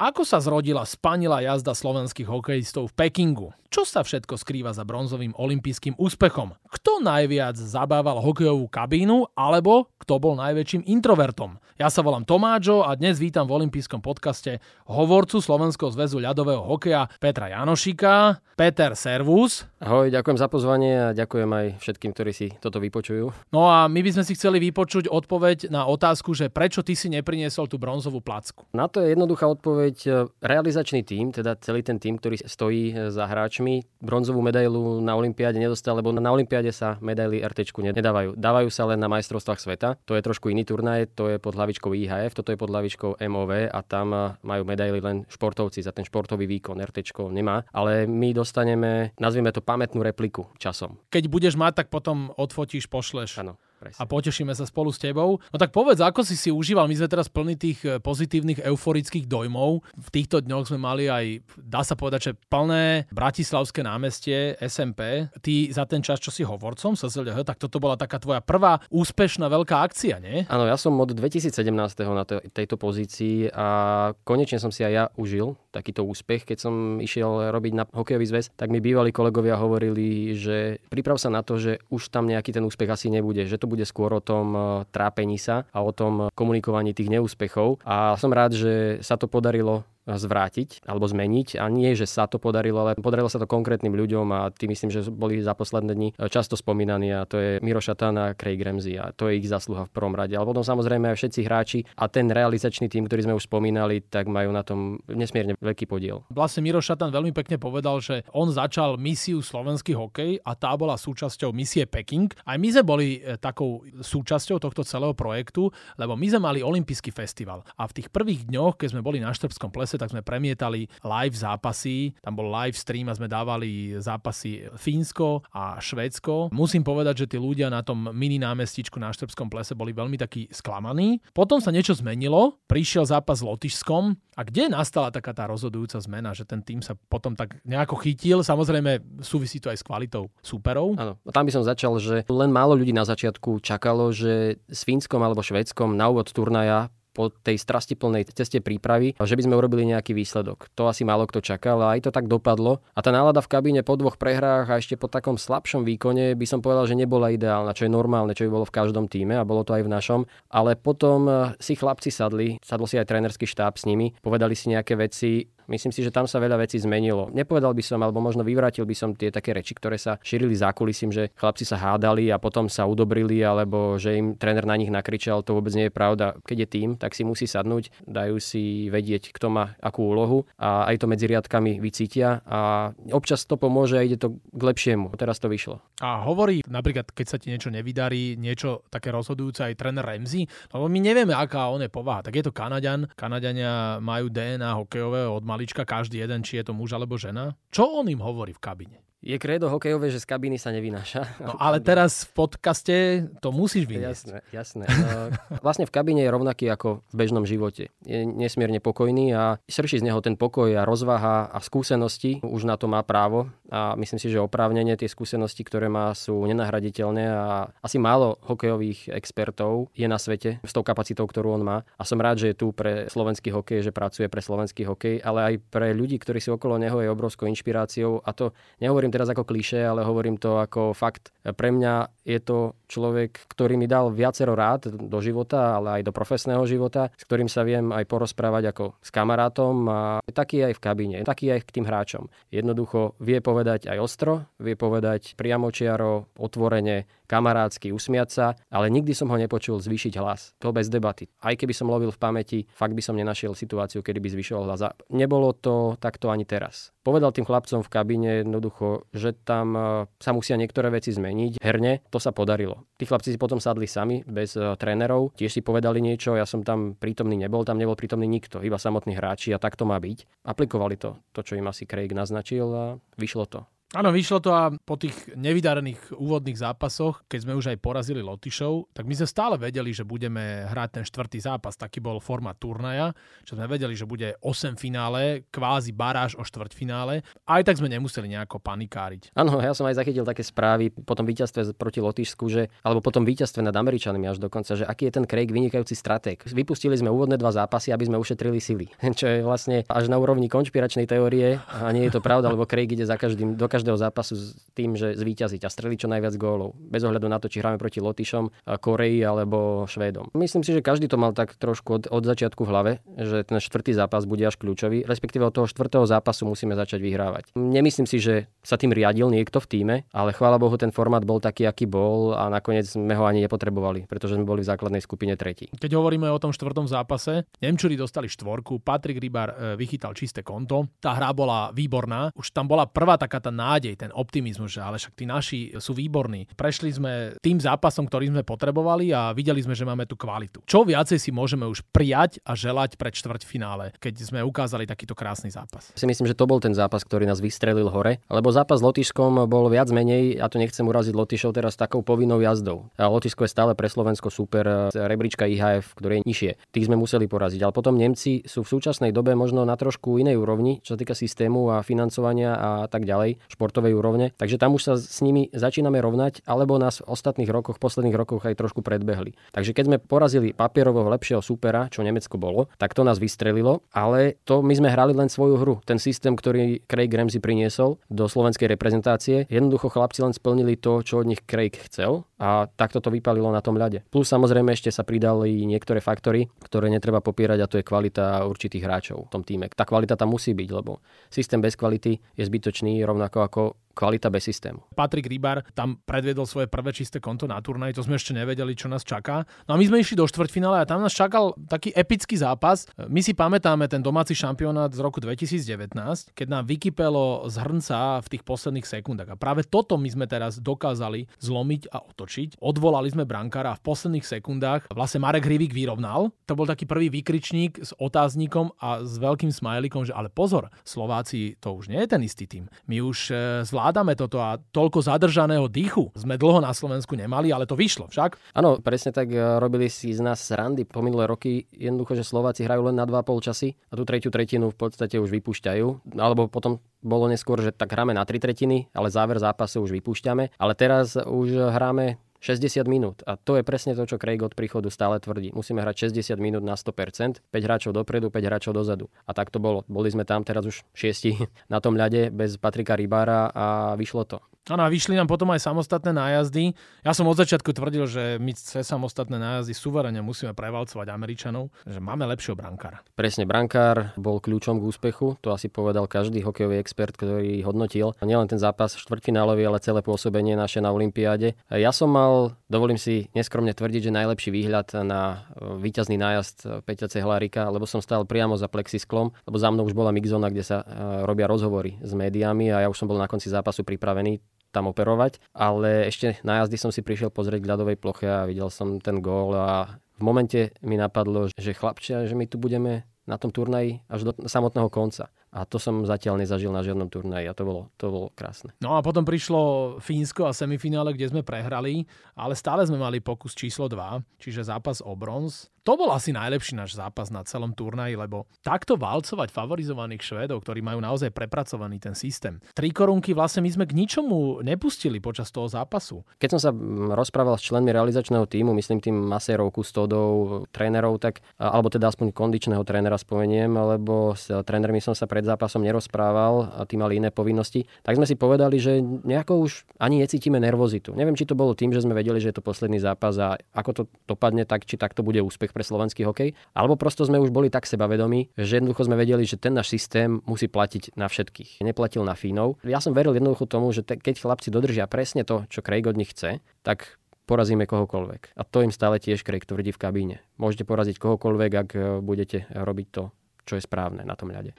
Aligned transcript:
Ako 0.00 0.24
sa 0.24 0.40
zrodila 0.40 0.80
spanila 0.88 1.44
jazda 1.44 1.76
slovenských 1.76 2.24
hokejistov 2.24 2.88
v 2.88 2.96
Pekingu? 3.04 3.52
Čo 3.68 3.84
sa 3.84 4.00
všetko 4.00 4.40
skrýva 4.40 4.72
za 4.72 4.80
bronzovým 4.82 5.36
olympijským 5.36 6.00
úspechom? 6.00 6.56
Kto 6.72 7.04
najviac 7.04 7.60
zabával 7.60 8.16
hokejovú 8.24 8.64
kabínu 8.72 9.28
alebo 9.36 9.92
kto 10.00 10.16
bol 10.16 10.40
najväčším 10.40 10.88
introvertom? 10.88 11.60
Ja 11.76 11.92
sa 11.92 12.00
volám 12.00 12.24
Tomáčo 12.24 12.80
a 12.80 12.96
dnes 12.96 13.20
vítam 13.20 13.44
v 13.44 13.60
olympijskom 13.60 14.00
podcaste 14.00 14.64
hovorcu 14.88 15.40
Slovenského 15.40 15.92
zväzu 15.92 16.20
ľadového 16.20 16.64
hokeja 16.64 17.08
Petra 17.20 17.52
Janošika. 17.52 18.40
Peter, 18.56 18.92
servus. 18.92 19.64
Ahoj, 19.80 20.12
ďakujem 20.12 20.36
za 20.36 20.48
pozvanie 20.52 20.92
a 21.00 21.16
ďakujem 21.16 21.48
aj 21.48 21.66
všetkým, 21.80 22.12
ktorí 22.12 22.32
si 22.36 22.52
toto 22.60 22.76
vypočujú. 22.76 23.32
No 23.56 23.72
a 23.72 23.88
my 23.88 24.04
by 24.04 24.10
sme 24.12 24.24
si 24.28 24.36
chceli 24.36 24.60
vypočuť 24.60 25.08
odpoveď 25.08 25.72
na 25.72 25.88
otázku, 25.88 26.36
že 26.36 26.52
prečo 26.52 26.84
ty 26.84 26.92
si 26.92 27.08
nepriniesol 27.08 27.64
tú 27.64 27.80
bronzovú 27.80 28.20
placku. 28.20 28.68
Na 28.76 28.84
to 28.84 29.00
je 29.00 29.16
jednoduchá 29.16 29.48
odpoveď. 29.48 29.99
Realizačný 30.40 31.04
tím, 31.04 31.32
teda 31.32 31.60
celý 31.60 31.84
ten 31.84 31.98
tím, 32.00 32.16
ktorý 32.16 32.40
stojí 32.46 32.96
za 33.12 33.26
hráč 33.28 33.50
hráčmi 33.50 33.82
bronzovú 33.98 34.38
medailu 34.46 35.02
na 35.02 35.18
Olympiáde 35.18 35.58
nedostal, 35.58 35.98
lebo 35.98 36.14
na 36.14 36.30
Olympiáde 36.30 36.70
sa 36.70 36.94
medaily 37.02 37.42
RT 37.42 37.74
nedávajú. 37.74 38.38
Dávajú 38.38 38.70
sa 38.70 38.86
len 38.86 39.02
na 39.02 39.10
majstrovstvách 39.10 39.58
sveta. 39.58 39.88
To 40.06 40.14
je 40.14 40.22
trošku 40.22 40.54
iný 40.54 40.62
turnaj, 40.62 41.18
to 41.18 41.26
je 41.34 41.42
pod 41.42 41.58
hlavičkou 41.58 41.90
IHF, 41.90 42.38
toto 42.38 42.54
je 42.54 42.58
pod 42.60 42.70
hlavičkou 42.70 43.18
MOV 43.18 43.72
a 43.72 43.80
tam 43.82 44.38
majú 44.46 44.62
medaily 44.62 45.02
len 45.02 45.26
športovci 45.26 45.82
za 45.82 45.90
ten 45.90 46.06
športový 46.06 46.46
výkon. 46.46 46.78
RT 46.78 47.10
nemá, 47.34 47.66
ale 47.74 48.06
my 48.06 48.30
dostaneme, 48.30 49.10
nazvime 49.18 49.50
to 49.50 49.58
pamätnú 49.58 50.06
repliku 50.06 50.46
časom. 50.62 51.02
Keď 51.10 51.26
budeš 51.26 51.58
mať, 51.58 51.82
tak 51.82 51.86
potom 51.90 52.30
odfotíš, 52.38 52.86
pošleš. 52.86 53.42
Áno. 53.42 53.58
Presne. 53.80 53.96
a 53.96 54.04
potešíme 54.04 54.52
sa 54.52 54.68
spolu 54.68 54.92
s 54.92 55.00
tebou. 55.00 55.40
No 55.40 55.56
tak 55.56 55.72
povedz, 55.72 56.04
ako 56.04 56.20
si 56.20 56.36
si 56.36 56.52
užíval, 56.52 56.84
my 56.84 57.00
sme 57.00 57.08
teraz 57.08 57.32
plní 57.32 57.56
tých 57.56 57.80
e, 57.80 57.96
pozitívnych 57.96 58.60
euforických 58.60 59.24
dojmov. 59.24 59.80
V 59.96 60.08
týchto 60.12 60.44
dňoch 60.44 60.68
sme 60.68 60.76
mali 60.84 61.08
aj, 61.08 61.40
dá 61.56 61.80
sa 61.80 61.96
povedať, 61.96 62.20
že 62.20 62.32
plné 62.52 63.08
Bratislavské 63.08 63.80
námestie 63.80 64.60
SMP. 64.60 65.32
Ty 65.40 65.54
za 65.72 65.88
ten 65.88 66.04
čas, 66.04 66.20
čo 66.20 66.28
si 66.28 66.44
hovorcom 66.44 66.92
SZLH, 66.92 67.40
tak 67.48 67.56
toto 67.56 67.80
bola 67.80 67.96
taká 67.96 68.20
tvoja 68.20 68.44
prvá 68.44 68.84
úspešná 68.92 69.48
veľká 69.48 69.80
akcia, 69.80 70.20
nie? 70.20 70.44
Áno, 70.52 70.68
ja 70.68 70.76
som 70.76 70.92
od 71.00 71.16
2017. 71.16 71.72
na 71.72 72.24
tejto 72.28 72.76
pozícii 72.76 73.48
a 73.48 74.12
konečne 74.28 74.60
som 74.60 74.68
si 74.68 74.84
aj 74.84 74.92
ja 74.92 75.04
užil 75.16 75.56
takýto 75.72 76.04
úspech. 76.04 76.44
Keď 76.44 76.58
som 76.60 76.74
išiel 77.00 77.48
robiť 77.48 77.72
na 77.72 77.84
hokejový 77.88 78.26
zväz, 78.28 78.52
tak 78.58 78.68
mi 78.68 78.82
bývalí 78.82 79.14
kolegovia 79.14 79.56
hovorili, 79.56 80.34
že 80.36 80.82
priprav 80.90 81.16
sa 81.16 81.32
na 81.32 81.40
to, 81.40 81.56
že 81.56 81.80
už 81.88 82.10
tam 82.10 82.26
nejaký 82.28 82.52
ten 82.52 82.66
úspech 82.66 82.90
asi 82.90 83.08
nebude, 83.08 83.46
že 83.46 83.56
to 83.56 83.69
bude 83.70 83.86
skôr 83.86 84.10
o 84.10 84.24
tom 84.24 84.52
e, 84.52 84.60
trápení 84.90 85.38
sa 85.38 85.70
a 85.70 85.78
o 85.86 85.94
tom 85.94 86.26
komunikovaní 86.34 86.90
tých 86.90 87.14
neúspechov. 87.14 87.78
A 87.86 88.18
som 88.18 88.34
rád, 88.34 88.58
že 88.58 88.98
sa 89.06 89.14
to 89.14 89.30
podarilo 89.30 89.86
zvrátiť 90.16 90.86
alebo 90.88 91.06
zmeniť. 91.06 91.60
A 91.60 91.68
nie, 91.68 91.92
že 91.94 92.08
sa 92.08 92.26
to 92.26 92.40
podarilo, 92.42 92.82
ale 92.82 92.98
podarilo 92.98 93.28
sa 93.28 93.38
to 93.38 93.50
konkrétnym 93.50 93.94
ľuďom 93.94 94.26
a 94.32 94.40
tí 94.50 94.66
myslím, 94.66 94.90
že 94.90 95.06
boli 95.10 95.42
za 95.42 95.54
posledné 95.54 95.92
dni 95.94 96.08
často 96.30 96.56
spomínaní 96.56 97.14
a 97.14 97.28
to 97.28 97.36
je 97.38 97.50
Miro 97.60 97.82
Šatan 97.82 98.16
a 98.16 98.26
Craig 98.34 98.58
Ramsey 98.62 98.96
a 98.96 99.14
to 99.14 99.28
je 99.28 99.38
ich 99.38 99.46
zasluha 99.46 99.86
v 99.86 99.92
prvom 99.92 100.14
rade. 100.16 100.34
Ale 100.34 100.48
potom 100.48 100.64
samozrejme 100.64 101.12
aj 101.12 101.16
všetci 101.18 101.40
hráči 101.44 101.78
a 101.98 102.08
ten 102.08 102.30
realizačný 102.32 102.88
tým, 102.88 103.06
ktorý 103.06 103.30
sme 103.30 103.34
už 103.36 103.46
spomínali, 103.46 104.00
tak 104.02 104.26
majú 104.26 104.50
na 104.50 104.64
tom 104.64 104.98
nesmierne 105.10 105.54
veľký 105.60 105.84
podiel. 105.84 106.24
Vlastne 106.32 106.64
Miro 106.64 106.80
Šatan 106.80 107.12
veľmi 107.12 107.36
pekne 107.36 107.60
povedal, 107.60 108.00
že 108.00 108.24
on 108.32 108.48
začal 108.48 108.96
misiu 108.96 109.44
slovenský 109.44 109.92
hokej 109.92 110.40
a 110.40 110.56
tá 110.56 110.72
bola 110.74 110.96
súčasťou 110.96 111.52
misie 111.52 111.84
Peking. 111.84 112.32
Aj 112.48 112.56
my 112.56 112.68
sme 112.72 112.82
boli 112.86 113.08
e, 113.20 113.36
takou 113.36 113.84
súčasťou 114.00 114.56
tohto 114.56 114.80
celého 114.86 115.12
projektu, 115.12 115.68
lebo 116.00 116.16
my 116.16 116.26
sme 116.30 116.40
mali 116.40 116.58
olimpijský 116.64 117.12
festival. 117.12 117.60
A 117.76 117.84
v 117.84 118.00
tých 118.00 118.08
prvých 118.08 118.48
dňoch, 118.48 118.80
keď 118.80 118.96
sme 118.96 119.04
boli 119.04 119.20
na 119.20 119.34
Štrbskom 119.36 119.68
plese, 119.68 119.99
tak 120.00 120.16
sme 120.16 120.24
premietali 120.24 120.88
live 121.04 121.36
zápasy. 121.36 122.16
Tam 122.24 122.32
bol 122.32 122.48
live 122.48 122.72
stream 122.72 123.12
a 123.12 123.16
sme 123.16 123.28
dávali 123.28 124.00
zápasy 124.00 124.64
Fínsko 124.80 125.44
a 125.52 125.76
Švédsko. 125.76 126.48
Musím 126.56 126.80
povedať, 126.80 127.28
že 127.28 127.36
tí 127.36 127.38
ľudia 127.38 127.68
na 127.68 127.84
tom 127.84 128.08
mini 128.16 128.40
námestičku 128.40 128.96
na 128.96 129.12
Štrbskom 129.12 129.52
plese 129.52 129.76
boli 129.76 129.92
veľmi 129.92 130.16
takí 130.16 130.48
sklamaní. 130.48 131.20
Potom 131.36 131.60
sa 131.60 131.68
niečo 131.68 131.92
zmenilo, 131.92 132.56
prišiel 132.64 133.04
zápas 133.04 133.40
s 133.40 133.46
Lotyšskom 133.46 134.16
a 134.38 134.40
kde 134.46 134.72
nastala 134.72 135.12
taká 135.12 135.36
tá 135.36 135.44
rozhodujúca 135.44 136.00
zmena, 136.00 136.32
že 136.32 136.48
ten 136.48 136.64
tým 136.64 136.80
sa 136.80 136.96
potom 137.12 137.36
tak 137.36 137.60
nejako 137.68 138.00
chytil? 138.00 138.40
Samozrejme 138.40 139.20
súvisí 139.20 139.60
to 139.60 139.68
aj 139.68 139.82
s 139.82 139.84
kvalitou 139.84 140.32
súperov. 140.40 140.96
Áno, 140.96 141.20
tam 141.28 141.44
by 141.44 141.52
som 141.52 141.66
začal, 141.66 142.00
že 142.00 142.24
len 142.30 142.48
málo 142.48 142.72
ľudí 142.78 142.96
na 142.96 143.04
začiatku 143.04 143.60
čakalo, 143.60 144.08
že 144.14 144.56
s 144.70 144.80
Fínskom 144.88 145.20
alebo 145.20 145.44
Švedskom 145.44 145.92
na 145.92 146.08
úvod 146.08 146.30
turnaja 146.32 146.88
po 147.20 147.28
tej 147.28 147.60
strastiplnej 147.60 148.24
ceste 148.32 148.64
prípravy, 148.64 149.12
že 149.20 149.36
by 149.36 149.44
sme 149.44 149.60
urobili 149.60 149.84
nejaký 149.92 150.16
výsledok. 150.16 150.72
To 150.72 150.88
asi 150.88 151.04
málo 151.04 151.28
kto 151.28 151.44
čakal 151.44 151.84
a 151.84 151.92
aj 151.92 152.08
to 152.08 152.10
tak 152.16 152.32
dopadlo. 152.32 152.80
A 152.96 153.04
tá 153.04 153.12
nálada 153.12 153.44
v 153.44 153.52
kabíne 153.52 153.84
po 153.84 154.00
dvoch 154.00 154.16
prehrách 154.16 154.72
a 154.72 154.80
ešte 154.80 154.96
po 154.96 155.12
takom 155.12 155.36
slabšom 155.36 155.84
výkone 155.84 156.32
by 156.32 156.46
som 156.48 156.64
povedal, 156.64 156.88
že 156.88 156.96
nebola 156.96 157.28
ideálna, 157.28 157.76
čo 157.76 157.84
je 157.84 157.92
normálne, 157.92 158.32
čo 158.32 158.48
by 158.48 158.56
bolo 158.56 158.64
v 158.64 158.72
každom 158.72 159.04
týme 159.04 159.36
a 159.36 159.44
bolo 159.44 159.68
to 159.68 159.76
aj 159.76 159.84
v 159.84 159.92
našom. 159.92 160.20
Ale 160.48 160.80
potom 160.80 161.28
eh, 161.28 161.36
si 161.60 161.76
chlapci 161.76 162.08
sadli, 162.08 162.56
sadol 162.64 162.88
si 162.88 162.96
aj 162.96 163.04
trénerský 163.04 163.44
štáb 163.44 163.76
s 163.76 163.84
nimi, 163.84 164.16
povedali 164.24 164.56
si 164.56 164.72
nejaké 164.72 164.96
veci, 164.96 165.44
Myslím 165.70 165.94
si, 165.94 166.02
že 166.02 166.10
tam 166.10 166.26
sa 166.26 166.42
veľa 166.42 166.58
vecí 166.58 166.82
zmenilo. 166.82 167.30
Nepovedal 167.30 167.70
by 167.70 167.82
som, 167.86 168.02
alebo 168.02 168.18
možno 168.18 168.42
vyvrátil 168.42 168.82
by 168.82 168.94
som 168.98 169.14
tie 169.14 169.30
také 169.30 169.54
reči, 169.54 169.78
ktoré 169.78 169.94
sa 169.94 170.18
šírili 170.18 170.58
za 170.58 170.74
kulisím, 170.74 171.14
že 171.14 171.30
chlapci 171.38 171.62
sa 171.62 171.78
hádali 171.78 172.26
a 172.34 172.42
potom 172.42 172.66
sa 172.66 172.90
udobrili, 172.90 173.38
alebo 173.46 173.94
že 173.94 174.18
im 174.18 174.34
tréner 174.34 174.66
na 174.66 174.74
nich 174.74 174.90
nakričal. 174.90 175.46
To 175.46 175.54
vôbec 175.54 175.70
nie 175.78 175.86
je 175.86 175.94
pravda. 175.94 176.34
Keď 176.42 176.56
je 176.58 176.68
tým, 176.68 176.88
tak 176.98 177.14
si 177.14 177.22
musí 177.22 177.46
sadnúť, 177.46 177.94
dajú 178.02 178.42
si 178.42 178.90
vedieť, 178.90 179.30
kto 179.30 179.46
má 179.46 179.78
akú 179.78 180.10
úlohu 180.10 180.42
a 180.58 180.90
aj 180.90 181.00
to 181.00 181.06
medzi 181.06 181.30
riadkami 181.30 181.78
vycítia 181.78 182.42
a 182.42 182.90
občas 183.14 183.46
to 183.46 183.54
pomôže 183.54 183.94
a 183.94 184.02
ide 184.02 184.18
to 184.18 184.42
k 184.50 184.62
lepšiemu. 184.66 185.14
Teraz 185.14 185.38
to 185.38 185.46
vyšlo. 185.46 185.78
A 186.02 186.24
hovorí 186.26 186.66
napríklad, 186.66 187.12
keď 187.14 187.26
sa 187.28 187.36
ti 187.38 187.52
niečo 187.52 187.70
nevydarí, 187.70 188.34
niečo 188.34 188.82
také 188.90 189.12
rozhodujúce 189.14 189.62
aj 189.62 189.78
tréner 189.78 190.02
Remzi, 190.02 190.48
lebo 190.72 190.88
my 190.90 190.98
nevieme, 190.98 191.36
aká 191.36 191.70
on 191.70 191.84
je 191.84 191.92
povaha. 191.92 192.24
Tak 192.24 192.34
je 192.34 192.44
to 192.48 192.56
Kanaďan. 192.56 193.06
Kanaďania 193.14 194.00
majú 194.00 194.32
DNA 194.32 194.80
hokejového 194.80 195.36
od 195.36 195.44
malička 195.60 195.84
každý 195.84 196.24
jeden, 196.24 196.40
či 196.40 196.56
je 196.56 196.64
to 196.64 196.72
muž 196.72 196.96
alebo 196.96 197.20
žena. 197.20 197.52
Čo 197.68 198.00
on 198.00 198.08
im 198.08 198.24
hovorí 198.24 198.56
v 198.56 198.64
kabine? 198.64 199.04
Je 199.20 199.36
kredo 199.36 199.68
hokejové, 199.68 200.08
že 200.08 200.16
z 200.16 200.24
kabíny 200.24 200.56
sa 200.56 200.72
nevynáša. 200.72 201.44
No 201.44 201.52
ale 201.60 201.76
teraz 201.84 202.24
v 202.24 202.48
podcaste 202.48 202.96
to 203.44 203.52
musíš 203.52 203.84
vyniesť. 203.84 204.40
Jasné, 204.40 204.40
jasné. 204.48 204.84
No, 204.88 205.60
vlastne 205.64 205.84
v 205.84 205.92
kabíne 205.92 206.24
je 206.24 206.32
rovnaký 206.32 206.72
ako 206.72 207.04
v 207.04 207.14
bežnom 207.14 207.44
živote. 207.44 207.92
Je 208.08 208.24
nesmierne 208.24 208.80
pokojný 208.80 209.36
a 209.36 209.60
srší 209.68 210.00
z 210.00 210.08
neho 210.08 210.24
ten 210.24 210.40
pokoj 210.40 210.72
a 210.72 210.88
rozvaha 210.88 211.52
a 211.52 211.58
skúsenosti. 211.60 212.40
Už 212.40 212.64
na 212.64 212.80
to 212.80 212.88
má 212.88 213.04
právo 213.04 213.52
a 213.68 213.92
myslím 214.00 214.16
si, 214.16 214.32
že 214.32 214.40
oprávnenie 214.40 214.96
tie 214.96 215.04
skúsenosti, 215.04 215.68
ktoré 215.68 215.92
má, 215.92 216.16
sú 216.16 216.40
nenahraditeľné 216.48 217.24
a 217.28 217.68
asi 217.84 218.00
málo 218.00 218.40
hokejových 218.48 219.12
expertov 219.12 219.92
je 219.92 220.08
na 220.08 220.16
svete 220.16 220.64
s 220.64 220.72
tou 220.72 220.80
kapacitou, 220.80 221.28
ktorú 221.28 221.60
on 221.60 221.62
má. 221.62 221.76
A 222.00 222.08
som 222.08 222.16
rád, 222.16 222.40
že 222.40 222.56
je 222.56 222.56
tu 222.56 222.72
pre 222.72 223.04
slovenský 223.12 223.52
hokej, 223.52 223.84
že 223.84 223.92
pracuje 223.92 224.32
pre 224.32 224.40
slovenský 224.40 224.88
hokej, 224.88 225.20
ale 225.20 225.40
aj 225.44 225.54
pre 225.68 225.92
ľudí, 225.92 226.16
ktorí 226.16 226.40
sú 226.40 226.56
okolo 226.56 226.80
neho 226.80 227.04
je 227.04 227.12
obrovskou 227.12 227.44
inšpiráciou 227.52 228.24
a 228.24 228.32
to 228.32 228.56
nehovorím 228.80 229.09
nehovorím 229.10 229.26
teraz 229.26 229.34
ako 229.34 229.42
kliše, 229.42 229.82
ale 229.82 230.06
hovorím 230.06 230.38
to 230.38 230.62
ako 230.62 230.94
fakt. 230.94 231.34
Pre 231.42 231.70
mňa 231.74 232.22
je 232.22 232.38
to 232.38 232.78
človek, 232.86 233.34
ktorý 233.50 233.74
mi 233.74 233.90
dal 233.90 234.14
viacero 234.14 234.54
rád 234.54 234.86
do 234.94 235.18
života, 235.18 235.74
ale 235.74 236.00
aj 236.00 236.02
do 236.06 236.12
profesného 236.14 236.62
života, 236.70 237.10
s 237.18 237.26
ktorým 237.26 237.50
sa 237.50 237.66
viem 237.66 237.90
aj 237.90 238.06
porozprávať 238.06 238.70
ako 238.70 238.84
s 239.02 239.10
kamarátom 239.10 239.74
a 239.90 240.00
taký 240.30 240.62
aj 240.62 240.78
v 240.78 240.82
kabíne, 240.82 241.18
taký 241.26 241.50
aj 241.50 241.66
k 241.66 241.74
tým 241.80 241.86
hráčom. 241.90 242.30
Jednoducho 242.54 243.18
vie 243.18 243.42
povedať 243.42 243.90
aj 243.90 243.98
ostro, 243.98 244.46
vie 244.62 244.78
povedať 244.78 245.34
priamočiaro, 245.34 246.30
otvorene, 246.38 247.10
kamarádsky, 247.30 247.94
usmiať 247.94 248.28
sa, 248.34 248.46
ale 248.66 248.90
nikdy 248.90 249.14
som 249.14 249.30
ho 249.30 249.38
nepočul 249.38 249.78
zvýšiť 249.78 250.18
hlas. 250.18 250.58
To 250.58 250.74
bez 250.74 250.90
debaty. 250.90 251.30
Aj 251.38 251.54
keby 251.54 251.70
som 251.70 251.86
lovil 251.86 252.10
v 252.10 252.18
pamäti, 252.18 252.58
fakt 252.74 252.98
by 252.98 253.02
som 253.06 253.14
nenašiel 253.14 253.54
situáciu, 253.54 254.02
kedy 254.02 254.18
by 254.18 254.28
zvyšoval 254.34 254.66
hlas. 254.66 254.82
A 254.82 254.90
nebolo 255.14 255.54
to 255.54 255.94
takto 256.02 256.34
ani 256.34 256.42
teraz. 256.42 256.90
Povedal 257.06 257.30
tým 257.30 257.46
chlapcom 257.46 257.80
v 257.80 257.92
kabíne 257.92 258.30
jednoducho, 258.44 259.08
že 259.14 259.32
tam 259.32 259.72
e, 259.72 259.80
sa 260.20 260.36
musia 260.36 260.60
niektoré 260.60 260.92
veci 260.92 261.14
zmeniť. 261.14 261.62
Herne 261.62 262.04
to 262.12 262.20
sa 262.20 262.34
podarilo. 262.34 262.84
Tí 263.00 263.08
chlapci 263.08 263.32
si 263.32 263.38
potom 263.40 263.56
sadli 263.56 263.88
sami, 263.88 264.20
bez 264.26 264.52
e, 264.58 264.76
trénerov, 264.76 265.32
tiež 265.32 265.48
si 265.48 265.60
povedali 265.64 266.04
niečo, 266.04 266.36
ja 266.36 266.44
som 266.44 266.60
tam 266.60 266.92
prítomný 266.92 267.40
nebol, 267.40 267.64
tam 267.64 267.80
nebol 267.80 267.96
prítomný 267.96 268.28
nikto, 268.28 268.60
iba 268.60 268.76
samotní 268.76 269.16
hráči 269.16 269.56
a 269.56 269.62
tak 269.62 269.80
to 269.80 269.88
má 269.88 269.96
byť. 269.96 270.44
Aplikovali 270.44 271.00
to, 271.00 271.16
to 271.32 271.40
čo 271.40 271.56
im 271.56 271.70
asi 271.72 271.88
Craig 271.88 272.12
naznačil 272.12 272.68
a 272.68 272.84
vyšlo 273.16 273.48
to. 273.48 273.64
Áno, 273.90 274.14
vyšlo 274.14 274.38
to 274.38 274.54
a 274.54 274.70
po 274.70 274.94
tých 274.94 275.34
nevydarených 275.34 276.14
úvodných 276.14 276.54
zápasoch, 276.54 277.26
keď 277.26 277.38
sme 277.42 277.58
už 277.58 277.74
aj 277.74 277.82
porazili 277.82 278.22
Lotyšov, 278.22 278.86
tak 278.94 279.02
my 279.02 279.18
sme 279.18 279.26
stále 279.26 279.58
vedeli, 279.58 279.90
že 279.90 280.06
budeme 280.06 280.62
hrať 280.70 281.02
ten 281.02 281.04
štvrtý 281.10 281.42
zápas. 281.42 281.74
Taký 281.74 281.98
bol 281.98 282.22
forma 282.22 282.54
turnaja, 282.54 283.10
že 283.42 283.58
sme 283.58 283.66
vedeli, 283.66 283.98
že 283.98 284.06
bude 284.06 284.38
8 284.46 284.78
finále, 284.78 285.42
kvázi 285.50 285.90
baráž 285.90 286.38
o 286.38 286.46
štvrťfinále. 286.46 287.26
Aj 287.50 287.62
tak 287.66 287.82
sme 287.82 287.90
nemuseli 287.90 288.30
nejako 288.30 288.62
panikáriť. 288.62 289.34
Áno, 289.34 289.58
ja 289.58 289.74
som 289.74 289.90
aj 289.90 289.98
zachytil 289.98 290.22
také 290.22 290.46
správy 290.46 290.94
po 290.94 291.18
tom 291.18 291.26
víťazstve 291.26 291.74
proti 291.74 291.98
Lotyšsku, 291.98 292.46
že, 292.46 292.70
alebo 292.86 293.02
po 293.02 293.10
tom 293.10 293.26
víťazstve 293.26 293.58
nad 293.58 293.74
Američanmi 293.74 294.22
až 294.30 294.38
dokonca, 294.38 294.78
že 294.78 294.86
aký 294.86 295.10
je 295.10 295.18
ten 295.18 295.26
Craig 295.26 295.50
vynikajúci 295.50 295.98
stratég. 295.98 296.46
Vypustili 296.46 296.94
sme 296.94 297.10
úvodné 297.10 297.34
dva 297.34 297.50
zápasy, 297.50 297.90
aby 297.90 298.06
sme 298.06 298.22
ušetrili 298.22 298.62
sily. 298.62 298.86
Čo 299.18 299.26
je 299.26 299.42
vlastne 299.42 299.82
až 299.90 300.06
na 300.06 300.14
úrovni 300.14 300.46
konšpiračnej 300.46 301.10
teórie 301.10 301.58
a 301.58 301.90
nie 301.90 302.06
je 302.06 302.14
to 302.14 302.22
pravda, 302.22 302.54
lebo 302.54 302.70
Craig 302.70 302.86
ide 302.86 303.02
za 303.02 303.18
každým, 303.18 303.58
do 303.58 303.66
každého 303.80 303.96
zápasu 303.96 304.36
s 304.36 304.52
tým, 304.76 304.92
že 304.92 305.16
zvíťaziť 305.16 305.64
a 305.64 305.72
streliť 305.72 306.04
čo 306.04 306.12
najviac 306.12 306.36
gólov. 306.36 306.76
Bez 306.76 307.00
ohľadu 307.02 307.26
na 307.32 307.40
to, 307.40 307.48
či 307.48 307.64
hráme 307.64 307.80
proti 307.80 308.04
Lotyšom, 308.04 308.52
Koreji 308.78 309.24
alebo 309.24 309.88
Švédom. 309.88 310.28
Myslím 310.36 310.60
si, 310.60 310.76
že 310.76 310.84
každý 310.84 311.08
to 311.08 311.16
mal 311.16 311.32
tak 311.32 311.56
trošku 311.56 311.96
od, 311.96 312.04
od 312.12 312.22
začiatku 312.22 312.62
v 312.62 312.70
hlave, 312.70 312.92
že 313.16 313.42
ten 313.48 313.56
štvrtý 313.56 313.96
zápas 313.96 314.28
bude 314.28 314.44
až 314.44 314.60
kľúčový, 314.60 315.08
respektíve 315.08 315.48
od 315.48 315.56
toho 315.56 315.66
štvrtého 315.66 316.04
zápasu 316.04 316.44
musíme 316.44 316.76
začať 316.76 317.00
vyhrávať. 317.00 317.56
Nemyslím 317.56 318.04
si, 318.04 318.20
že 318.20 318.52
sa 318.60 318.76
tým 318.76 318.92
riadil 318.92 319.32
niekto 319.32 319.58
v 319.58 319.66
týme, 319.66 319.96
ale 320.12 320.36
chvála 320.36 320.60
Bohu 320.60 320.76
ten 320.76 320.92
formát 320.92 321.24
bol 321.24 321.40
taký, 321.40 321.64
aký 321.64 321.88
bol 321.88 322.36
a 322.36 322.52
nakoniec 322.52 322.84
sme 322.84 323.16
ho 323.16 323.24
ani 323.24 323.40
nepotrebovali, 323.48 324.04
pretože 324.04 324.36
sme 324.36 324.44
boli 324.44 324.60
v 324.60 324.70
základnej 324.70 325.00
skupine 325.00 325.32
tretí. 325.40 325.72
Keď 325.72 325.96
hovoríme 325.96 326.28
o 326.28 326.38
tom 326.38 326.52
štvrtom 326.52 326.84
zápase, 326.84 327.48
Nemčuri 327.64 327.96
dostali 327.96 328.28
štvorku, 328.28 328.84
Patrik 328.84 329.16
Rybar 329.16 329.48
e, 329.50 329.54
vychytal 329.80 330.12
čisté 330.12 330.44
konto, 330.44 330.92
tá 331.00 331.16
hra 331.16 331.32
bola 331.32 331.72
výborná, 331.72 332.28
už 332.36 332.52
tam 332.52 332.68
bola 332.68 332.84
prvá 332.84 333.16
taká 333.16 333.40
tá 333.40 333.48
nádej, 333.70 333.94
ten 333.94 334.10
optimizmus, 334.10 334.74
že 334.74 334.82
ale 334.82 334.98
však 334.98 335.14
tí 335.14 335.24
naši 335.30 335.58
sú 335.78 335.94
výborní. 335.94 336.50
Prešli 336.58 336.90
sme 336.90 337.12
tým 337.38 337.62
zápasom, 337.62 338.10
ktorý 338.10 338.34
sme 338.34 338.42
potrebovali 338.42 339.14
a 339.14 339.30
videli 339.30 339.62
sme, 339.62 339.78
že 339.78 339.86
máme 339.86 340.10
tú 340.10 340.18
kvalitu. 340.18 340.66
Čo 340.66 340.82
viacej 340.82 341.22
si 341.22 341.30
môžeme 341.30 341.70
už 341.70 341.86
prijať 341.94 342.42
a 342.42 342.58
želať 342.58 342.98
pred 342.98 343.14
štvrťfinále, 343.14 343.94
keď 344.02 344.14
sme 344.18 344.42
ukázali 344.42 344.90
takýto 344.90 345.14
krásny 345.14 345.54
zápas. 345.54 345.94
Si 345.94 346.06
myslím, 346.08 346.26
že 346.26 346.34
to 346.34 346.50
bol 346.50 346.58
ten 346.58 346.74
zápas, 346.74 347.06
ktorý 347.06 347.30
nás 347.30 347.38
vystrelil 347.38 347.86
hore, 347.86 348.18
lebo 348.26 348.50
zápas 348.50 348.82
s 348.82 348.86
Lotyšskom 348.86 349.46
bol 349.46 349.70
viac 349.70 349.92
menej, 349.94 350.42
ja 350.42 350.50
to 350.50 350.58
nechcem 350.58 350.82
uraziť 350.82 351.14
Lotyšov 351.14 351.54
teraz 351.54 351.78
takou 351.78 352.02
povinnou 352.02 352.42
jazdou. 352.42 352.90
A 352.98 353.06
Lotyšsko 353.06 353.46
je 353.46 353.54
stále 353.54 353.72
pre 353.78 353.86
Slovensko 353.86 354.32
super, 354.32 354.90
rebríčka 354.90 355.46
IHF, 355.46 355.94
ktoré 356.00 356.20
je 356.20 356.26
nižšie. 356.26 356.50
Tých 356.74 356.86
sme 356.88 356.96
museli 356.98 357.30
poraziť, 357.30 357.60
ale 357.62 357.76
potom 357.76 357.94
Nemci 357.94 358.42
sú 358.48 358.64
v 358.66 358.72
súčasnej 358.72 359.14
dobe 359.14 359.36
možno 359.36 359.62
na 359.62 359.76
trošku 359.76 360.18
inej 360.18 360.40
úrovni, 360.40 360.80
čo 360.80 360.96
sa 360.96 360.98
týka 360.98 361.14
systému 361.14 361.70
a 361.70 361.84
financovania 361.84 362.56
a 362.56 362.70
tak 362.88 363.04
ďalej, 363.04 363.52
športovej 363.60 363.92
úrovne. 363.92 364.32
Takže 364.40 364.56
tam 364.56 364.80
už 364.80 364.82
sa 364.88 364.94
s 364.96 365.20
nimi 365.20 365.52
začíname 365.52 366.00
rovnať, 366.00 366.48
alebo 366.48 366.80
nás 366.80 367.04
v 367.04 367.12
ostatných 367.12 367.52
rokoch, 367.52 367.76
posledných 367.76 368.16
rokoch 368.16 368.48
aj 368.48 368.56
trošku 368.56 368.80
predbehli. 368.80 369.36
Takže 369.52 369.76
keď 369.76 369.84
sme 369.84 369.98
porazili 370.00 370.56
papierovo 370.56 371.04
lepšieho 371.12 371.44
supera, 371.44 371.92
čo 371.92 372.00
Nemecko 372.00 372.40
bolo, 372.40 372.72
tak 372.80 372.96
to 372.96 373.04
nás 373.04 373.20
vystrelilo, 373.20 373.84
ale 373.92 374.40
to 374.48 374.64
my 374.64 374.72
sme 374.72 374.88
hrali 374.88 375.12
len 375.12 375.28
svoju 375.28 375.60
hru. 375.60 375.84
Ten 375.84 376.00
systém, 376.00 376.32
ktorý 376.32 376.80
Craig 376.88 377.12
Ramsey 377.12 377.44
priniesol 377.44 378.00
do 378.08 378.24
slovenskej 378.24 378.72
reprezentácie, 378.72 379.44
jednoducho 379.52 379.92
chlapci 379.92 380.24
len 380.24 380.32
splnili 380.32 380.80
to, 380.80 381.04
čo 381.04 381.20
od 381.20 381.28
nich 381.28 381.44
Craig 381.44 381.76
chcel 381.84 382.24
a 382.40 382.64
takto 382.72 383.04
to 383.04 383.12
vypalilo 383.12 383.52
na 383.52 383.60
tom 383.60 383.76
ľade. 383.76 384.08
Plus 384.08 384.24
samozrejme 384.24 384.72
ešte 384.72 384.88
sa 384.88 385.04
pridali 385.04 385.68
niektoré 385.68 386.00
faktory, 386.00 386.48
ktoré 386.64 386.88
netreba 386.88 387.20
popierať 387.20 387.58
a 387.60 387.68
to 387.68 387.76
je 387.76 387.84
kvalita 387.84 388.48
určitých 388.48 388.80
hráčov 388.88 389.28
v 389.28 389.32
tom 389.36 389.42
týme. 389.44 389.68
Tá 389.68 389.84
kvalita 389.84 390.16
tam 390.16 390.32
musí 390.32 390.56
byť, 390.56 390.68
lebo 390.72 391.04
systém 391.28 391.60
bez 391.60 391.76
kvality 391.76 392.16
je 392.16 392.44
zbytočný, 392.48 393.04
rovnako 393.04 393.44
ako 393.44 393.49
ako 393.50 393.74
kvalita 393.92 394.30
bez 394.30 394.46
systému. 394.46 394.86
Patrik 394.96 395.28
Rybar 395.28 395.66
tam 395.76 396.00
predviedol 396.02 396.48
svoje 396.48 396.66
prvé 396.70 396.94
čisté 396.96 397.20
konto 397.20 397.44
na 397.44 397.60
turnaj, 397.60 397.92
to 397.92 398.06
sme 398.06 398.16
ešte 398.16 398.32
nevedeli, 398.32 398.72
čo 398.72 398.88
nás 398.88 399.04
čaká. 399.04 399.44
No 399.68 399.74
a 399.74 399.76
my 399.76 399.84
sme 399.84 400.00
išli 400.00 400.16
do 400.16 400.24
štvrťfinále 400.24 400.80
a 400.80 400.88
tam 400.88 401.04
nás 401.04 401.12
čakal 401.12 401.52
taký 401.68 401.92
epický 401.92 402.40
zápas. 402.40 402.88
My 402.96 403.20
si 403.20 403.36
pamätáme 403.36 403.90
ten 403.90 404.00
domáci 404.00 404.32
šampionát 404.32 404.88
z 404.94 405.02
roku 405.04 405.20
2019, 405.20 405.92
keď 406.32 406.46
nám 406.48 406.64
vykypelo 406.64 407.50
z 407.50 407.60
hrnca 407.60 408.24
v 408.24 408.28
tých 408.32 408.42
posledných 408.46 408.88
sekundách. 408.88 409.34
A 409.34 409.36
práve 409.36 409.66
toto 409.68 410.00
my 410.00 410.08
sme 410.08 410.24
teraz 410.24 410.56
dokázali 410.62 411.28
zlomiť 411.42 411.92
a 411.92 412.00
otočiť. 412.00 412.56
Odvolali 412.62 413.12
sme 413.12 413.28
brankára 413.28 413.74
a 413.74 413.78
v 413.78 413.84
posledných 413.84 414.24
sekundách 414.24 414.88
vlastne 414.94 415.20
Marek 415.20 415.44
Hrivik 415.44 415.74
vyrovnal. 415.74 416.32
To 416.48 416.56
bol 416.56 416.64
taký 416.64 416.88
prvý 416.88 417.12
výkričník 417.12 417.82
s 417.82 417.92
otáznikom 418.00 418.72
a 418.80 419.04
s 419.04 419.18
veľkým 419.20 419.52
smajlikom, 419.52 420.08
že 420.08 420.16
ale 420.16 420.32
pozor, 420.32 420.72
Slováci 420.86 421.58
to 421.60 421.74
už 421.76 421.92
nie 421.92 422.00
je 422.00 422.08
ten 422.08 422.22
istý 422.24 422.48
tým. 422.48 422.70
My 422.88 423.02
už 423.04 423.34
zvládli 423.66 423.79
zvládame 423.80 424.12
toto 424.12 424.44
a 424.44 424.60
toľko 424.60 425.00
zadržaného 425.00 425.64
dýchu 425.64 426.12
sme 426.12 426.36
dlho 426.36 426.60
na 426.60 426.76
Slovensku 426.76 427.16
nemali, 427.16 427.48
ale 427.48 427.64
to 427.64 427.80
vyšlo 427.80 428.12
však. 428.12 428.36
Áno, 428.52 428.76
presne 428.84 429.08
tak 429.08 429.32
e, 429.32 429.40
robili 429.56 429.88
si 429.88 430.12
z 430.12 430.20
nás 430.20 430.36
randy 430.52 430.84
po 430.84 431.00
minulé 431.00 431.24
roky. 431.24 431.64
Jednoducho, 431.72 432.12
že 432.12 432.28
Slováci 432.28 432.68
hrajú 432.68 432.92
len 432.92 433.00
na 433.00 433.08
2,5 433.08 433.40
časy 433.40 433.72
a 433.88 433.96
tú 433.96 434.04
tretiu 434.04 434.28
tretinu 434.28 434.68
v 434.68 434.76
podstate 434.76 435.16
už 435.16 435.32
vypúšťajú. 435.32 436.12
Alebo 436.20 436.52
potom 436.52 436.84
bolo 437.00 437.24
neskôr, 437.32 437.56
že 437.64 437.72
tak 437.72 437.96
hráme 437.96 438.12
na 438.12 438.28
tri 438.28 438.36
tretiny, 438.36 438.92
ale 438.92 439.08
záver 439.08 439.40
zápasu 439.40 439.80
už 439.80 439.96
vypúšťame. 439.96 440.60
Ale 440.60 440.76
teraz 440.76 441.16
už 441.16 441.72
hráme 441.72 442.20
60 442.40 442.88
minút. 442.88 443.20
A 443.28 443.36
to 443.36 443.60
je 443.60 443.62
presne 443.62 443.92
to, 443.92 444.04
čo 444.08 444.16
Craig 444.16 444.40
od 444.40 444.56
príchodu 444.56 444.88
stále 444.88 445.20
tvrdí. 445.20 445.52
Musíme 445.52 445.84
hrať 445.84 446.10
60 446.10 446.40
minút 446.40 446.64
na 446.64 446.74
100%, 446.74 447.44
5 447.44 447.52
hráčov 447.52 447.92
dopredu, 447.92 448.32
5 448.32 448.48
hráčov 448.48 448.72
dozadu. 448.72 449.12
A 449.28 449.36
tak 449.36 449.52
to 449.52 449.60
bolo. 449.60 449.84
Boli 449.86 450.08
sme 450.08 450.24
tam 450.24 450.42
teraz 450.42 450.64
už 450.64 450.82
6 450.96 451.36
na 451.72 451.78
tom 451.78 451.94
ľade 451.94 452.32
bez 452.32 452.56
Patrika 452.56 452.96
Rybára 452.96 453.52
a 453.52 453.94
vyšlo 453.94 454.24
to. 454.24 454.40
Áno, 454.68 454.84
a 454.84 454.92
vyšli 454.92 455.16
nám 455.16 455.24
potom 455.24 455.48
aj 455.50 455.64
samostatné 455.64 456.12
nájazdy. 456.12 456.76
Ja 457.00 457.16
som 457.16 457.24
od 457.26 457.34
začiatku 457.34 457.72
tvrdil, 457.72 458.04
že 458.04 458.36
my 458.36 458.52
cez 458.52 458.84
samostatné 458.84 459.40
nájazdy 459.40 459.72
suverene 459.72 460.20
musíme 460.20 460.52
prevalcovať 460.52 461.08
Američanov, 461.08 461.72
že 461.88 461.96
máme 461.96 462.28
lepšieho 462.28 462.60
brankára. 462.60 463.00
Presne, 463.16 463.48
brankár 463.48 464.12
bol 464.20 464.36
kľúčom 464.36 464.76
k 464.76 464.84
úspechu, 464.84 465.40
to 465.40 465.56
asi 465.56 465.72
povedal 465.72 466.04
každý 466.04 466.44
hokejový 466.44 466.76
expert, 466.76 467.16
ktorý 467.16 467.64
hodnotil 467.64 468.12
nielen 468.20 468.52
ten 468.52 468.60
zápas 468.60 469.00
štvrtfinálový, 469.00 469.64
ale 469.64 469.80
celé 469.80 470.04
pôsobenie 470.04 470.54
naše 470.54 470.84
na 470.84 470.92
Olympiáde. 470.92 471.56
Ja 471.72 471.90
som 471.90 472.12
mal, 472.12 472.54
dovolím 472.68 473.00
si 473.00 473.32
neskromne 473.32 473.72
tvrdiť, 473.72 474.12
že 474.12 474.12
najlepší 474.12 474.52
výhľad 474.52 474.92
na 475.02 475.50
e, 475.56 475.82
víťazný 475.82 476.20
nájazd 476.20 476.84
Peťa 476.84 477.08
Cehlárika, 477.08 477.72
lebo 477.72 477.88
som 477.88 478.04
stál 478.04 478.28
priamo 478.28 478.60
za 478.60 478.68
plexisklom, 478.68 479.32
lebo 479.48 479.56
za 479.56 479.72
mnou 479.72 479.88
už 479.88 479.96
bola 479.96 480.12
mixzona, 480.12 480.52
kde 480.52 480.62
sa 480.62 480.84
e, 480.84 481.24
robia 481.24 481.48
rozhovory 481.48 481.96
s 482.04 482.12
médiami 482.12 482.68
a 482.70 482.84
ja 482.84 482.88
už 482.92 483.00
som 483.00 483.08
bol 483.08 483.16
na 483.16 483.26
konci 483.26 483.48
zápasu 483.48 483.82
pripravený 483.82 484.59
tam 484.70 484.90
operovať, 484.90 485.42
ale 485.54 486.06
ešte 486.06 486.38
na 486.46 486.62
jazdy 486.62 486.76
som 486.78 486.90
si 486.94 487.02
prišiel 487.02 487.30
pozrieť 487.30 487.60
k 487.62 487.70
ľadovej 487.70 487.98
ploche 487.98 488.26
a 488.30 488.46
videl 488.46 488.70
som 488.70 489.02
ten 489.02 489.18
gól 489.18 489.54
a 489.54 489.98
v 490.20 490.22
momente 490.22 490.76
mi 490.84 491.00
napadlo, 491.00 491.50
že 491.50 491.74
chlapčia, 491.74 492.28
že 492.28 492.38
my 492.38 492.46
tu 492.46 492.60
budeme 492.60 493.08
na 493.24 493.36
tom 493.38 493.54
turnaji 493.54 494.02
až 494.10 494.30
do 494.30 494.32
samotného 494.46 494.90
konca. 494.92 495.32
A 495.50 495.66
to 495.66 495.82
som 495.82 496.06
zatiaľ 496.06 496.38
nezažil 496.38 496.70
na 496.70 496.78
žiadnom 496.80 497.10
turnaji 497.10 497.50
a 497.50 497.54
to 497.54 497.66
bolo, 497.66 497.82
to 497.98 498.06
bolo 498.06 498.26
krásne. 498.38 498.70
No 498.78 498.94
a 498.94 499.02
potom 499.02 499.26
prišlo 499.26 499.98
Fínsko 499.98 500.46
a 500.46 500.54
semifinále, 500.54 501.10
kde 501.10 501.34
sme 501.34 501.42
prehrali, 501.42 502.06
ale 502.38 502.54
stále 502.54 502.86
sme 502.86 503.02
mali 503.02 503.18
pokus 503.18 503.58
číslo 503.58 503.90
2, 503.90 504.22
čiže 504.38 504.70
zápas 504.70 505.02
o 505.02 505.10
bronz. 505.18 505.66
To 505.88 505.96
bol 505.96 506.12
asi 506.12 506.30
najlepší 506.30 506.76
náš 506.76 506.92
zápas 506.92 507.32
na 507.32 507.40
celom 507.40 507.72
turnaji, 507.72 508.12
lebo 508.12 508.44
takto 508.60 509.00
valcovať 509.00 509.48
favorizovaných 509.48 510.22
Švédov, 510.22 510.60
ktorí 510.60 510.84
majú 510.84 511.00
naozaj 511.00 511.32
prepracovaný 511.32 511.96
ten 511.96 512.12
systém. 512.12 512.60
Tri 512.76 512.92
korunky 512.92 513.32
vlastne 513.32 513.64
my 513.64 513.70
sme 513.72 513.84
k 513.88 513.96
ničomu 513.96 514.60
nepustili 514.60 515.24
počas 515.24 515.48
toho 515.48 515.66
zápasu. 515.72 516.20
Keď 516.36 516.48
som 516.52 516.60
sa 516.60 516.70
rozprával 517.16 517.56
s 517.56 517.64
členmi 517.64 517.96
realizačného 517.96 518.44
týmu, 518.44 518.76
myslím 518.76 519.00
tým 519.00 519.16
masérov, 519.24 519.72
kustodov, 519.72 520.68
trénerov, 520.68 521.16
tak, 521.16 521.40
alebo 521.56 521.88
teda 521.88 522.12
aspoň 522.12 522.36
kondičného 522.36 522.84
trénera 522.84 523.16
spomeniem, 523.16 523.72
alebo 523.72 524.36
s 524.36 524.52
trénermi 524.52 525.00
som 525.00 525.16
sa 525.16 525.24
pred 525.40 525.48
zápasom 525.48 525.80
nerozprával 525.80 526.68
a 526.76 526.84
tí 526.84 527.00
mali 527.00 527.16
iné 527.16 527.32
povinnosti, 527.32 527.88
tak 528.04 528.20
sme 528.20 528.28
si 528.28 528.36
povedali, 528.36 528.76
že 528.76 529.00
nejako 529.00 529.64
už 529.64 529.88
ani 529.96 530.20
necítime 530.20 530.60
nervozitu. 530.60 531.16
Neviem, 531.16 531.32
či 531.32 531.48
to 531.48 531.56
bolo 531.56 531.72
tým, 531.72 531.96
že 531.96 532.04
sme 532.04 532.12
vedeli, 532.12 532.36
že 532.36 532.52
je 532.52 532.60
to 532.60 532.66
posledný 532.66 533.00
zápas 533.00 533.32
a 533.40 533.56
ako 533.72 533.90
to 533.96 534.02
dopadne, 534.28 534.68
tak 534.68 534.84
či 534.84 535.00
takto 535.00 535.24
bude 535.24 535.40
úspech 535.40 535.72
pre 535.72 535.80
slovenský 535.80 536.28
hokej, 536.28 536.52
alebo 536.76 537.00
prosto 537.00 537.24
sme 537.24 537.40
už 537.40 537.48
boli 537.48 537.72
tak 537.72 537.88
sebavedomí, 537.88 538.52
že 538.60 538.84
jednoducho 538.84 539.08
sme 539.08 539.16
vedeli, 539.16 539.48
že 539.48 539.56
ten 539.56 539.72
náš 539.72 539.96
systém 539.96 540.44
musí 540.44 540.68
platiť 540.68 541.16
na 541.16 541.32
všetkých. 541.32 541.80
Neplatil 541.80 542.20
na 542.20 542.36
Fínov. 542.36 542.76
Ja 542.84 543.00
som 543.00 543.16
veril 543.16 543.32
jednoducho 543.32 543.64
tomu, 543.64 543.88
že 543.96 544.04
te, 544.04 544.20
keď 544.20 544.44
chlapci 544.44 544.68
dodržia 544.68 545.08
presne 545.08 545.48
to, 545.48 545.64
čo 545.72 545.80
Craig 545.80 546.04
od 546.04 546.20
nich 546.20 546.36
chce, 546.36 546.60
tak 546.84 547.16
porazíme 547.48 547.88
kohokoľvek. 547.88 548.54
A 548.54 548.62
to 548.68 548.84
im 548.84 548.92
stále 548.92 549.16
tiež 549.16 549.40
Craig 549.40 549.64
tvrdí 549.64 549.90
v 549.90 550.02
kabíne. 550.02 550.36
Môžete 550.60 550.84
poraziť 550.84 551.16
kohokoľvek, 551.16 551.72
ak 551.72 551.88
eh, 551.96 552.02
budete 552.20 552.68
robiť 552.70 553.06
to, 553.08 553.24
čo 553.64 553.74
je 553.80 553.82
správne 553.82 554.22
na 554.22 554.38
tom 554.38 554.54
ľade. 554.54 554.76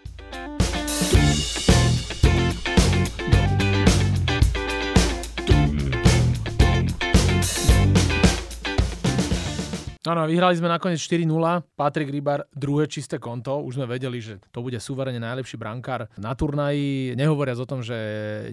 Áno, 10.02 10.26
vyhrali 10.26 10.58
sme 10.58 10.66
nakoniec 10.66 10.98
4-0. 10.98 11.30
Patrik 11.78 12.10
Rybar 12.10 12.50
druhé 12.50 12.90
čisté 12.90 13.22
konto. 13.22 13.62
Už 13.62 13.78
sme 13.78 13.86
vedeli, 13.86 14.18
že 14.18 14.42
to 14.50 14.66
bude 14.66 14.82
suverene 14.82 15.22
najlepší 15.22 15.62
brankár 15.62 16.10
na 16.18 16.34
turnaji. 16.34 17.14
Nehovoriac 17.14 17.62
o 17.62 17.70
tom, 17.70 17.86
že 17.86 17.94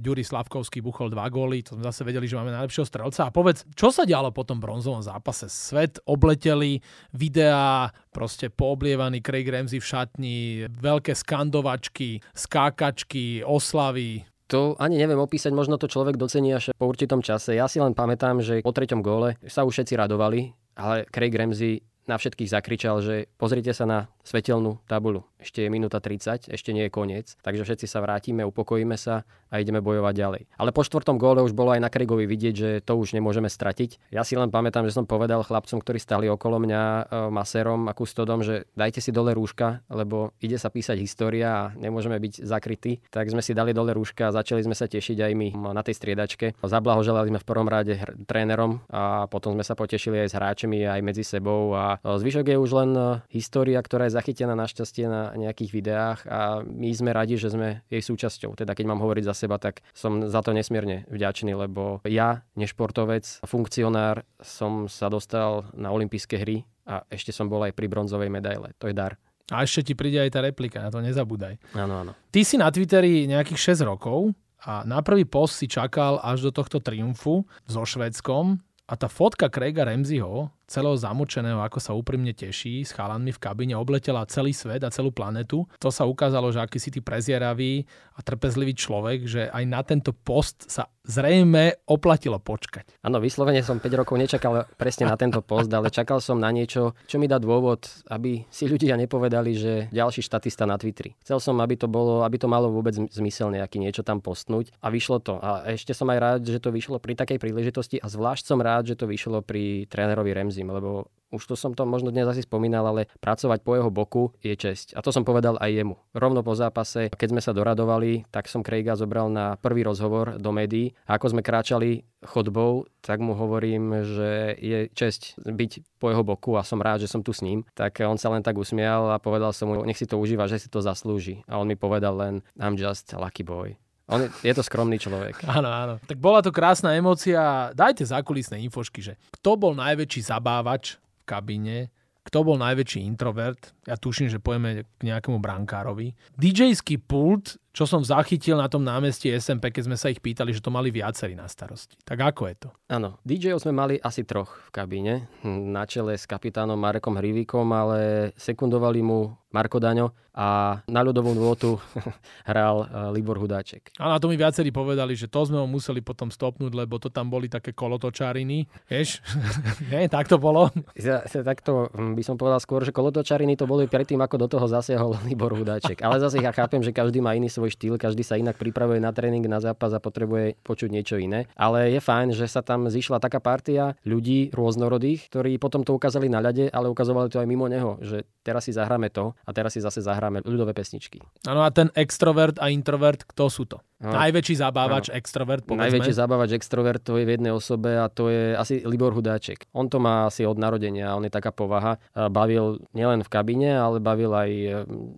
Ďuri 0.04 0.28
Slavkovský 0.28 0.84
buchol 0.84 1.08
dva 1.08 1.24
góly. 1.32 1.64
To 1.64 1.80
sme 1.80 1.88
zase 1.88 2.04
vedeli, 2.04 2.28
že 2.28 2.36
máme 2.36 2.52
najlepšieho 2.52 2.84
strelca. 2.84 3.24
A 3.24 3.32
povedz, 3.32 3.64
čo 3.72 3.88
sa 3.88 4.04
dialo 4.04 4.28
po 4.28 4.44
tom 4.44 4.60
bronzovom 4.60 5.00
zápase? 5.00 5.48
Svet 5.48 5.96
obleteli, 6.04 6.84
videá, 7.16 7.96
proste 8.12 8.52
pooblievaný 8.52 9.24
Craig 9.24 9.48
Ramsey 9.48 9.80
v 9.80 9.88
šatni, 9.88 10.38
veľké 10.68 11.16
skandovačky, 11.16 12.20
skákačky, 12.36 13.40
oslavy. 13.40 14.28
To 14.52 14.76
ani 14.76 15.00
neviem 15.00 15.20
opísať, 15.20 15.56
možno 15.56 15.80
to 15.80 15.88
človek 15.88 16.20
docení 16.20 16.52
až 16.52 16.76
po 16.76 16.88
určitom 16.88 17.24
čase. 17.24 17.56
Ja 17.56 17.68
si 17.72 17.80
len 17.80 17.96
pamätám, 17.96 18.44
že 18.44 18.60
po 18.60 18.72
treťom 18.72 19.00
góle 19.00 19.40
sa 19.48 19.64
už 19.64 19.76
všetci 19.80 19.96
radovali, 19.96 20.52
ale 20.78 21.04
Craig 21.10 21.34
Ramsey 21.34 21.82
na 22.08 22.16
všetkých 22.16 22.48
zakričal, 22.48 23.04
že 23.04 23.28
pozrite 23.36 23.76
sa 23.76 23.84
na 23.84 24.08
svetelnú 24.24 24.80
tabulu. 24.88 25.26
Ešte 25.38 25.62
je 25.62 25.70
minúta 25.70 26.02
30, 26.02 26.50
ešte 26.50 26.70
nie 26.74 26.86
je 26.86 26.92
koniec, 26.92 27.38
takže 27.46 27.62
všetci 27.62 27.86
sa 27.86 28.02
vrátime, 28.02 28.42
upokojíme 28.42 28.98
sa 28.98 29.22
a 29.48 29.62
ideme 29.62 29.80
bojovať 29.80 30.14
ďalej. 30.14 30.42
Ale 30.60 30.74
po 30.74 30.84
štvrtom 30.84 31.16
góle 31.16 31.40
už 31.40 31.56
bolo 31.56 31.72
aj 31.72 31.80
na 31.80 31.88
Craigovi 31.88 32.28
vidieť, 32.28 32.54
že 32.54 32.70
to 32.84 33.00
už 33.00 33.16
nemôžeme 33.16 33.48
stratiť. 33.48 34.12
Ja 34.12 34.26
si 34.26 34.36
len 34.36 34.52
pamätám, 34.52 34.84
že 34.84 34.92
som 34.92 35.08
povedal 35.08 35.40
chlapcom, 35.40 35.80
ktorí 35.80 35.96
stali 36.02 36.26
okolo 36.28 36.60
mňa, 36.60 36.82
e, 36.82 37.02
maserom 37.32 37.88
a 37.88 37.96
kustodom, 37.96 38.44
že 38.44 38.68
dajte 38.76 39.00
si 39.00 39.14
dole 39.14 39.32
rúška, 39.32 39.80
lebo 39.88 40.36
ide 40.42 40.60
sa 40.60 40.68
písať 40.68 41.00
história 41.00 41.48
a 41.48 41.62
nemôžeme 41.78 42.18
byť 42.20 42.44
zakrytí. 42.44 43.00
Tak 43.08 43.32
sme 43.32 43.40
si 43.40 43.56
dali 43.56 43.72
dole 43.72 43.96
rúška 43.96 44.28
a 44.28 44.34
začali 44.36 44.60
sme 44.60 44.76
sa 44.76 44.84
tešiť 44.84 45.16
aj 45.24 45.32
my 45.32 45.48
na 45.72 45.80
tej 45.80 45.96
striedačke. 45.96 46.60
Zablahoželali 46.60 47.32
sme 47.32 47.40
v 47.40 47.48
prvom 47.48 47.68
rade 47.70 47.96
hr- 47.96 48.28
trénerom 48.28 48.84
a 48.92 49.24
potom 49.32 49.56
sme 49.56 49.64
sa 49.64 49.72
potešili 49.72 50.20
aj 50.26 50.28
s 50.28 50.36
hráčmi, 50.36 50.84
aj 50.84 51.00
medzi 51.00 51.24
sebou 51.24 51.72
a 51.72 51.96
e, 51.96 52.20
zvyšok 52.20 52.52
je 52.52 52.56
už 52.60 52.70
len 52.84 52.90
e, 52.92 53.02
história, 53.32 53.80
ktorá 53.80 54.10
je 54.10 54.16
zachytená 54.18 54.52
našťastie 54.52 55.08
na 55.08 55.27
nejakých 55.34 55.70
videách 55.74 56.18
a 56.28 56.62
my 56.62 56.88
sme 56.94 57.10
radi, 57.12 57.36
že 57.36 57.52
sme 57.52 57.82
jej 57.90 58.00
súčasťou. 58.00 58.54
Teda 58.54 58.72
keď 58.72 58.86
mám 58.88 59.02
hovoriť 59.02 59.24
za 59.26 59.34
seba, 59.34 59.58
tak 59.58 59.82
som 59.92 60.24
za 60.28 60.40
to 60.40 60.54
nesmierne 60.54 61.04
vďačný, 61.10 61.52
lebo 61.52 62.00
ja, 62.06 62.46
nešportovec, 62.54 63.44
funkcionár, 63.44 64.24
som 64.40 64.86
sa 64.86 65.10
dostal 65.12 65.68
na 65.74 65.92
olympijské 65.92 66.38
hry 66.40 66.64
a 66.88 67.04
ešte 67.12 67.34
som 67.34 67.52
bol 67.52 67.60
aj 67.66 67.76
pri 67.76 67.90
bronzovej 67.90 68.32
medaile. 68.32 68.72
To 68.80 68.88
je 68.88 68.96
dar. 68.96 69.20
A 69.48 69.64
ešte 69.64 69.92
ti 69.92 69.94
príde 69.96 70.20
aj 70.20 70.36
tá 70.36 70.40
replika, 70.44 70.84
na 70.84 70.92
to 70.92 71.00
nezabúdaj. 71.00 71.56
Áno, 71.72 72.04
áno. 72.04 72.12
Ty 72.28 72.40
si 72.44 72.60
na 72.60 72.68
Twitteri 72.68 73.24
nejakých 73.24 73.80
6 73.80 73.88
rokov 73.88 74.36
a 74.60 74.84
na 74.84 75.00
prvý 75.00 75.24
post 75.24 75.56
si 75.56 75.66
čakal 75.70 76.20
až 76.20 76.48
do 76.48 76.52
tohto 76.52 76.84
triumfu 76.84 77.48
so 77.64 77.80
Švedskom 77.80 78.60
a 78.84 78.92
tá 78.96 79.08
fotka 79.08 79.48
Craiga 79.48 79.88
Ramseyho 79.88 80.52
celého 80.68 80.94
zamočeného, 80.94 81.64
ako 81.64 81.80
sa 81.80 81.96
úprimne 81.96 82.36
teší 82.36 82.84
s 82.84 82.92
chalanmi 82.92 83.32
v 83.32 83.40
kabíne, 83.40 83.74
obletela 83.74 84.28
celý 84.28 84.52
svet 84.52 84.84
a 84.84 84.92
celú 84.92 85.08
planetu. 85.08 85.64
To 85.80 85.88
sa 85.88 86.04
ukázalo, 86.04 86.52
že 86.52 86.60
aký 86.60 86.76
si 86.76 86.92
ty 86.92 87.00
prezieravý 87.00 87.88
a 88.14 88.20
trpezlivý 88.20 88.76
človek, 88.76 89.24
že 89.24 89.48
aj 89.48 89.64
na 89.64 89.80
tento 89.80 90.12
post 90.12 90.68
sa 90.68 90.92
zrejme 91.08 91.88
oplatilo 91.88 92.36
počkať. 92.36 93.00
Áno, 93.00 93.16
vyslovene 93.16 93.64
som 93.64 93.80
5 93.80 94.00
rokov 94.04 94.20
nečakal 94.20 94.68
presne 94.76 95.08
na 95.08 95.16
tento 95.16 95.40
post, 95.40 95.72
ale 95.72 95.88
čakal 95.88 96.20
som 96.20 96.36
na 96.36 96.52
niečo, 96.52 96.92
čo 97.08 97.16
mi 97.16 97.24
dá 97.24 97.40
dôvod, 97.40 97.88
aby 98.12 98.44
si 98.52 98.68
ľudia 98.68 98.92
nepovedali, 99.00 99.56
že 99.56 99.72
ďalší 99.88 100.20
štatista 100.20 100.68
na 100.68 100.76
Twitteri. 100.76 101.16
Chcel 101.24 101.40
som, 101.40 101.56
aby 101.64 101.80
to 101.80 101.88
bolo, 101.88 102.28
aby 102.28 102.36
to 102.36 102.44
malo 102.44 102.68
vôbec 102.68 102.92
zmysel 102.92 103.48
nejaký 103.48 103.80
niečo 103.80 104.04
tam 104.04 104.20
postnúť 104.20 104.68
a 104.84 104.92
vyšlo 104.92 105.24
to. 105.24 105.40
A 105.40 105.72
ešte 105.72 105.96
som 105.96 106.12
aj 106.12 106.18
rád, 106.20 106.40
že 106.44 106.60
to 106.60 106.68
vyšlo 106.68 107.00
pri 107.00 107.16
takej 107.16 107.40
príležitosti 107.40 107.96
a 107.96 108.12
zvlášť 108.12 108.44
som 108.44 108.60
rád, 108.60 108.92
že 108.92 109.00
to 109.00 109.08
vyšlo 109.08 109.40
pri 109.40 109.88
trénerovi 109.88 110.36
Remzi 110.36 110.57
Ramsey, 110.58 110.74
lebo 110.74 111.06
už 111.28 111.44
to 111.44 111.60
som 111.60 111.76
to 111.76 111.84
možno 111.84 112.08
dnes 112.08 112.24
asi 112.24 112.40
spomínal, 112.40 112.88
ale 112.88 113.04
pracovať 113.20 113.60
po 113.60 113.76
jeho 113.76 113.92
boku 113.92 114.32
je 114.40 114.56
česť. 114.56 114.96
A 114.96 115.04
to 115.04 115.12
som 115.12 115.28
povedal 115.28 115.60
aj 115.60 115.76
jemu. 115.76 116.00
Rovno 116.16 116.40
po 116.40 116.56
zápase, 116.56 117.12
keď 117.12 117.28
sme 117.36 117.44
sa 117.44 117.52
doradovali, 117.52 118.24
tak 118.32 118.48
som 118.48 118.64
Craiga 118.64 118.96
zobral 118.96 119.28
na 119.28 119.60
prvý 119.60 119.84
rozhovor 119.84 120.40
do 120.40 120.50
médií. 120.56 120.96
A 121.04 121.20
ako 121.20 121.36
sme 121.36 121.44
kráčali 121.44 122.08
chodbou, 122.24 122.88
tak 123.04 123.20
mu 123.20 123.36
hovorím, 123.36 124.08
že 124.08 124.56
je 124.56 124.88
česť 124.88 125.36
byť 125.44 126.00
po 126.00 126.08
jeho 126.08 126.24
boku 126.24 126.56
a 126.56 126.64
som 126.64 126.80
rád, 126.80 127.04
že 127.04 127.12
som 127.12 127.20
tu 127.20 127.36
s 127.36 127.44
ním. 127.44 127.60
Tak 127.76 128.00
on 128.08 128.16
sa 128.16 128.32
len 128.32 128.40
tak 128.40 128.56
usmial 128.56 129.12
a 129.12 129.20
povedal 129.20 129.52
som 129.52 129.68
mu, 129.68 129.84
nech 129.84 130.00
si 130.00 130.08
to 130.08 130.16
užíva, 130.16 130.48
že 130.48 130.56
si 130.56 130.72
to 130.72 130.80
zaslúži. 130.80 131.44
A 131.44 131.60
on 131.60 131.68
mi 131.68 131.76
povedal 131.76 132.16
len, 132.16 132.40
I'm 132.56 132.80
just 132.80 133.12
lucky 133.12 133.44
boy. 133.44 133.76
On 134.08 134.24
je, 134.24 134.28
je 134.40 134.54
to 134.56 134.64
skromný 134.64 134.96
človek. 134.96 135.44
Áno, 135.44 135.68
áno. 135.68 135.94
Tak 136.00 136.16
bola 136.16 136.40
to 136.40 136.48
krásna 136.48 136.96
emócia. 136.96 137.70
Dajte 137.76 138.08
zákulisné 138.08 138.56
infošky, 138.64 139.04
že 139.04 139.20
kto 139.36 139.60
bol 139.60 139.76
najväčší 139.76 140.24
zabávač 140.24 140.96
v 140.96 141.22
kabíne, 141.28 141.78
kto 142.24 142.40
bol 142.44 142.56
najväčší 142.56 143.04
introvert. 143.04 143.76
Ja 143.84 144.00
tuším, 144.00 144.32
že 144.32 144.40
pojeme 144.40 144.88
k 144.96 145.00
nejakému 145.12 145.40
brankárovi. 145.40 146.16
DJ-ský 146.40 147.00
pult 147.04 147.60
čo 147.78 147.86
som 147.86 148.02
zachytil 148.02 148.58
na 148.58 148.66
tom 148.66 148.82
námestí 148.82 149.30
SMP, 149.38 149.70
keď 149.70 149.86
sme 149.86 149.94
sa 149.94 150.10
ich 150.10 150.18
pýtali, 150.18 150.50
že 150.50 150.58
to 150.58 150.74
mali 150.74 150.90
viacerí 150.90 151.38
na 151.38 151.46
starosti. 151.46 151.94
Tak 152.02 152.18
ako 152.34 152.50
je 152.50 152.56
to? 152.66 152.68
Áno, 152.90 153.22
DJ-ov 153.22 153.62
sme 153.62 153.70
mali 153.70 153.94
asi 154.02 154.26
troch 154.26 154.50
v 154.66 154.70
kabíne, 154.74 155.30
na 155.46 155.86
čele 155.86 156.18
s 156.18 156.26
kapitánom 156.26 156.74
Marekom 156.74 157.14
Hrivíkom, 157.14 157.70
ale 157.70 158.34
sekundovali 158.34 158.98
mu 158.98 159.30
Marko 159.48 159.80
Daňo 159.80 160.12
a 160.36 160.78
na 160.86 161.00
ľudovú 161.00 161.32
nôtu 161.32 161.80
hral 162.50 162.84
eh, 162.84 162.88
Libor 163.16 163.40
Hudáček. 163.40 163.96
A 163.98 164.12
na 164.12 164.20
to 164.20 164.28
mi 164.28 164.36
viacerí 164.36 164.68
povedali, 164.68 165.16
že 165.16 165.26
to 165.26 165.40
sme 165.48 165.58
ho 165.58 165.66
museli 165.66 166.04
potom 166.04 166.28
stopnúť, 166.28 166.76
lebo 166.76 167.00
to 167.00 167.08
tam 167.08 167.32
boli 167.32 167.48
také 167.48 167.72
kolotočariny. 167.72 168.68
Vieš? 168.86 169.24
Nie, 169.90 170.06
tak 170.06 170.28
to 170.28 170.36
bolo. 170.36 170.68
Ja, 170.94 171.24
takto 171.24 171.88
hm, 171.90 172.14
by 172.14 172.22
som 172.22 172.36
povedal 172.36 172.60
skôr, 172.60 172.84
že 172.84 172.92
kolotočariny 172.92 173.56
to 173.56 173.64
boli 173.64 173.88
predtým, 173.88 174.20
ako 174.20 174.36
do 174.36 174.46
toho 174.46 174.66
zasiahol 174.68 175.16
Libor 175.24 175.56
Hudáček. 175.56 176.04
Ale 176.04 176.20
zase 176.20 176.44
ja 176.44 176.52
chápem, 176.52 176.84
že 176.84 176.92
každý 176.92 177.24
má 177.24 177.32
iný 177.32 177.48
svoj 177.48 177.67
svoj 177.68 177.76
štýl, 177.76 177.94
každý 178.00 178.24
sa 178.24 178.40
inak 178.40 178.56
pripravuje 178.56 178.96
na 178.96 179.12
tréning, 179.12 179.44
na 179.44 179.60
zápas 179.60 179.92
a 179.92 180.00
potrebuje 180.00 180.56
počuť 180.64 180.88
niečo 180.88 181.20
iné. 181.20 181.44
Ale 181.52 181.92
je 181.92 182.00
fajn, 182.00 182.32
že 182.32 182.48
sa 182.48 182.64
tam 182.64 182.88
zišla 182.88 183.20
taká 183.20 183.44
partia 183.44 183.92
ľudí 184.08 184.48
rôznorodých, 184.56 185.28
ktorí 185.28 185.60
potom 185.60 185.84
to 185.84 185.92
ukázali 185.92 186.32
na 186.32 186.40
ľade, 186.40 186.72
ale 186.72 186.88
ukazovali 186.88 187.28
to 187.28 187.44
aj 187.44 187.48
mimo 187.48 187.68
neho, 187.68 188.00
že 188.00 188.24
teraz 188.40 188.64
si 188.64 188.72
zahráme 188.72 189.12
to 189.12 189.36
a 189.44 189.50
teraz 189.52 189.76
si 189.76 189.84
zase 189.84 190.00
zahráme 190.00 190.40
ľudové 190.48 190.72
pesničky. 190.72 191.20
Áno 191.44 191.60
a 191.60 191.68
ten 191.68 191.92
extrovert 191.92 192.56
a 192.56 192.72
introvert, 192.72 193.28
kto 193.28 193.52
sú 193.52 193.68
to? 193.68 193.84
No. 193.98 194.14
Najväčší 194.14 194.54
zabávač 194.62 195.10
no. 195.10 195.18
extrovert, 195.18 195.66
povedzme. 195.66 195.90
Najväčší 195.90 196.14
zabávač 196.14 196.54
extrovert 196.54 197.02
to 197.02 197.18
je 197.18 197.26
v 197.26 197.34
jednej 197.34 197.50
osobe 197.50 197.98
a 197.98 198.06
to 198.06 198.30
je 198.30 198.54
asi 198.54 198.86
Libor 198.86 199.10
Hudáček. 199.10 199.66
On 199.74 199.90
to 199.90 199.98
má 199.98 200.30
asi 200.30 200.46
od 200.46 200.54
narodenia, 200.54 201.18
on 201.18 201.26
je 201.26 201.34
taká 201.34 201.50
povaha. 201.50 201.98
Bavil 202.14 202.78
nielen 202.94 203.26
v 203.26 203.32
kabíne, 203.32 203.74
ale 203.74 203.98
bavil 203.98 204.30
aj 204.30 204.50